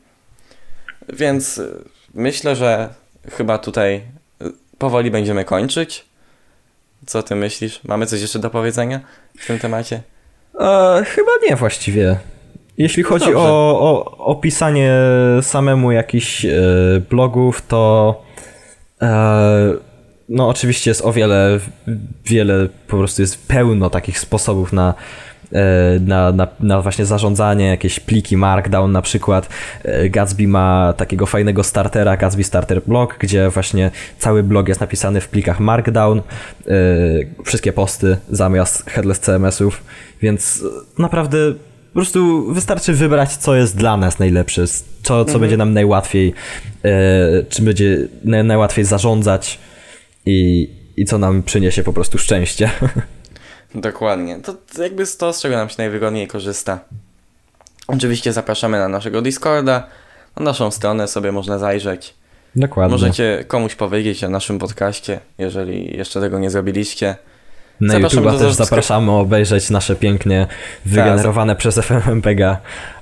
Więc 1.12 1.58
y, 1.58 1.84
myślę, 2.14 2.56
że 2.56 2.88
chyba 3.30 3.58
tutaj 3.58 4.00
y, 4.42 4.52
powoli 4.78 5.10
będziemy 5.10 5.44
kończyć. 5.44 6.04
Co 7.06 7.22
ty 7.22 7.34
myślisz? 7.34 7.80
Mamy 7.84 8.06
coś 8.06 8.20
jeszcze 8.20 8.38
do 8.38 8.50
powiedzenia 8.50 9.00
w 9.38 9.46
tym 9.46 9.58
temacie? 9.58 10.02
E, 10.60 11.02
chyba 11.06 11.30
nie 11.48 11.56
właściwie. 11.56 12.18
Jeśli 12.78 13.02
chodzi 13.02 13.24
Dobrze. 13.24 13.40
o, 13.40 13.80
o, 13.80 14.16
o 14.18 14.34
pisanie 14.34 14.92
samemu 15.42 15.92
jakichś 15.92 16.44
e, 16.44 16.50
blogów, 17.10 17.62
to 17.66 18.22
e, 19.02 19.74
no 20.28 20.48
oczywiście 20.48 20.90
jest 20.90 21.04
o 21.04 21.12
wiele, 21.12 21.60
wiele 22.24 22.68
po 22.86 22.96
prostu 22.96 23.22
jest 23.22 23.48
pełno 23.48 23.90
takich 23.90 24.18
sposobów 24.18 24.72
na, 24.72 24.94
na, 26.00 26.32
na, 26.32 26.46
na 26.60 26.82
właśnie 26.82 27.06
zarządzanie, 27.06 27.66
jakieś 27.66 28.00
pliki 28.00 28.36
Markdown 28.36 28.92
na 28.92 29.02
przykład. 29.02 29.48
E, 29.84 30.08
Gatsby 30.08 30.48
ma 30.48 30.94
takiego 30.96 31.26
fajnego 31.26 31.62
startera, 31.62 32.16
Gatsby 32.16 32.44
Starter 32.44 32.82
Blog, 32.86 33.16
gdzie 33.18 33.50
właśnie 33.50 33.90
cały 34.18 34.42
blog 34.42 34.68
jest 34.68 34.80
napisany 34.80 35.20
w 35.20 35.28
plikach 35.28 35.60
Markdown, 35.60 36.18
e, 36.18 36.22
wszystkie 37.44 37.72
posty 37.72 38.16
zamiast 38.30 38.90
headless 38.90 39.20
CMS-ów, 39.20 39.82
więc 40.22 40.64
e, 40.98 41.02
naprawdę 41.02 41.38
po 41.94 41.98
prostu 41.98 42.52
wystarczy 42.52 42.92
wybrać, 42.92 43.36
co 43.36 43.56
jest 43.56 43.76
dla 43.76 43.96
nas 43.96 44.18
najlepsze, 44.18 44.64
co, 45.02 45.24
co 45.24 45.38
będzie 45.38 45.56
nam 45.56 45.72
najłatwiej, 45.72 46.34
e, 46.84 47.44
czym 47.48 47.64
będzie 47.64 47.98
na, 48.24 48.42
najłatwiej 48.42 48.84
zarządzać 48.84 49.58
i, 50.26 50.68
i 50.96 51.04
co 51.04 51.18
nam 51.18 51.42
przyniesie 51.42 51.82
po 51.82 51.92
prostu 51.92 52.18
szczęście. 52.18 52.70
Dokładnie. 53.74 54.40
To 54.40 54.54
to 54.74 54.82
jakby 54.82 55.02
jest 55.02 55.20
to, 55.20 55.32
z 55.32 55.40
czego 55.40 55.56
nam 55.56 55.68
się 55.68 55.74
najwygodniej 55.78 56.28
korzysta. 56.28 56.78
Oczywiście 57.86 58.32
zapraszamy 58.32 58.78
na 58.78 58.88
naszego 58.88 59.22
Discorda, 59.22 59.86
na 60.36 60.44
naszą 60.44 60.70
stronę 60.70 61.08
sobie 61.08 61.32
można 61.32 61.58
zajrzeć. 61.58 62.14
Dokładnie. 62.56 62.92
Możecie 62.92 63.44
komuś 63.48 63.74
powiedzieć 63.74 64.24
o 64.24 64.28
naszym 64.28 64.58
podcaście, 64.58 65.20
jeżeli 65.38 65.96
jeszcze 65.96 66.20
tego 66.20 66.38
nie 66.38 66.50
zrobiliście. 66.50 67.16
Na 67.80 67.92
zapraszamy 67.92 68.26
YouTube'a 68.26 68.32
do 68.32 68.38
też 68.38 68.54
zapraszamy 68.54 69.10
obejrzeć 69.10 69.70
nasze 69.70 69.96
pięknie 69.96 70.46
wygenerowane 70.84 71.56
przez 71.56 71.78
FMMPG 71.78 72.56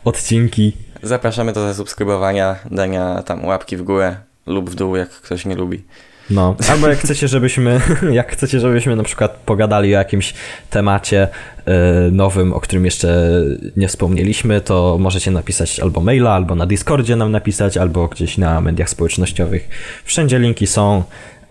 odcinki. 0.05 0.73
Zapraszamy 1.03 1.53
do 1.53 1.61
zasubskrybowania, 1.61 2.57
dania 2.71 3.23
tam 3.23 3.45
łapki 3.45 3.77
w 3.77 3.83
górę 3.83 4.17
lub 4.47 4.71
w 4.71 4.75
dół, 4.75 4.97
jak 4.97 5.11
ktoś 5.11 5.45
nie 5.45 5.57
lubi. 5.57 5.85
No, 6.33 6.57
albo 6.73 6.89
jak 6.89 6.99
chcecie, 6.99 7.29
żebyśmy, 7.29 7.81
jak 8.13 8.33
chcecie, 8.33 8.61
żebyśmy 8.61 8.97
na 8.97 9.03
przykład 9.03 9.37
pogadali 9.47 9.95
o 9.95 9.99
jakimś 9.99 10.35
temacie 10.71 11.29
e, 11.67 11.73
nowym, 12.11 12.53
o 12.53 12.61
którym 12.61 12.85
jeszcze 12.85 13.43
nie 13.77 13.89
wspomnieliśmy, 13.89 14.61
to 14.61 14.97
możecie 15.01 15.31
napisać 15.31 15.81
albo 15.81 16.01
maila, 16.01 16.31
albo 16.33 16.55
na 16.55 16.67
Discordzie 16.67 17.17
nam 17.17 17.31
napisać, 17.31 17.77
albo 17.77 18.09
gdzieś 18.09 18.39
na 18.39 18.61
mediach 18.61 18.89
społecznościowych. 18.89 19.69
Wszędzie 20.05 20.39
linki 20.39 20.67
są. 20.67 21.03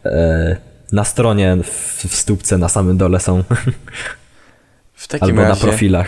E, 0.05 0.71
na 0.91 1.03
stronie, 1.03 1.57
w, 1.63 2.15
stópce 2.15 2.57
na 2.57 2.69
samym 2.69 2.97
dole 2.97 3.19
są, 3.19 3.43
W 4.93 5.07
takim 5.07 5.27
albo 5.27 5.41
na 5.41 5.47
razie 5.47 5.61
profilach. 5.61 6.07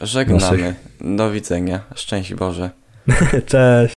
żegnamy. 0.00 0.40
naszych. 0.40 0.74
Do 1.16 1.30
widzenia. 1.30 1.80
Szczęść 1.94 2.34
Boże. 2.34 2.70
Cześć! 3.46 3.90